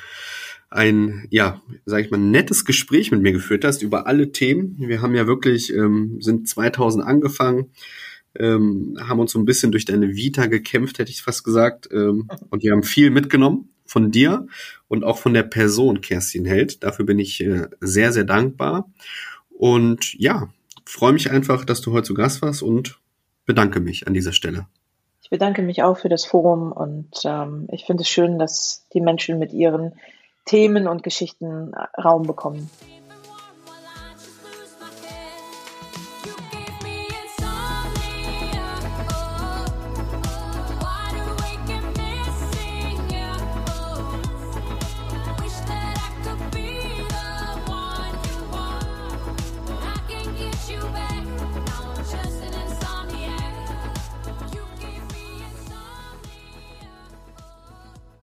ein, 0.70 1.28
ja, 1.30 1.62
sag 1.86 2.06
ich 2.06 2.12
mal, 2.12 2.18
nettes 2.18 2.64
Gespräch 2.64 3.12
mit 3.12 3.22
mir 3.22 3.32
geführt 3.32 3.66
hast 3.66 3.82
über 3.82 4.08
alle 4.08 4.32
Themen. 4.32 4.76
Wir 4.80 5.02
haben 5.02 5.16
ja 5.16 5.28
wirklich, 5.28 5.74
ähm, 5.74 6.22
sind 6.22 6.48
2000 6.48 7.04
angefangen, 7.04 7.72
ähm, 8.38 8.98
haben 9.00 9.20
uns 9.20 9.32
so 9.32 9.40
ein 9.40 9.46
bisschen 9.46 9.72
durch 9.72 9.86
deine 9.86 10.16
Vita 10.16 10.46
gekämpft, 10.48 11.00
hätte 11.00 11.12
ich 11.12 11.22
fast 11.22 11.44
gesagt. 11.44 11.90
Ähm, 11.92 12.30
und 12.50 12.64
wir 12.64 12.72
haben 12.72 12.84
viel 12.84 13.10
mitgenommen 13.10 13.70
von 13.86 14.12
dir 14.12 14.48
und 14.88 15.04
auch 15.04 15.18
von 15.18 15.34
der 15.34 15.44
Person 15.44 16.02
Kerstin 16.02 16.46
Held. 16.46 16.84
Dafür 16.84 17.06
bin 17.06 17.20
ich 17.20 17.42
äh, 17.42 17.68
sehr, 17.82 18.14
sehr 18.14 18.24
dankbar. 18.24 18.90
Und 19.50 20.14
ja, 20.14 20.50
freue 20.86 21.14
mich 21.14 21.32
einfach, 21.32 21.66
dass 21.66 21.82
du 21.82 21.92
heute 21.92 22.08
zu 22.08 22.14
Gast 22.14 22.42
warst 22.42 22.64
und 22.64 23.00
bedanke 23.46 23.80
mich 23.80 24.08
an 24.08 24.14
dieser 24.14 24.34
Stelle. 24.34 24.68
Ich 25.22 25.30
bedanke 25.30 25.62
mich 25.62 25.84
auch 25.84 25.98
für 25.98 26.10
das 26.10 26.26
Forum 26.26 26.72
und 26.72 27.10
ähm, 27.24 27.68
ich 27.72 27.86
finde 27.86 28.02
es 28.02 28.10
schön, 28.10 28.40
dass 28.40 28.86
die 28.94 29.02
Menschen 29.02 29.38
mit 29.38 29.54
ihren 29.54 29.94
Themen 30.46 30.88
und 30.88 31.04
Geschichten 31.04 31.74
Raum 32.04 32.24
bekommen. 32.24 32.70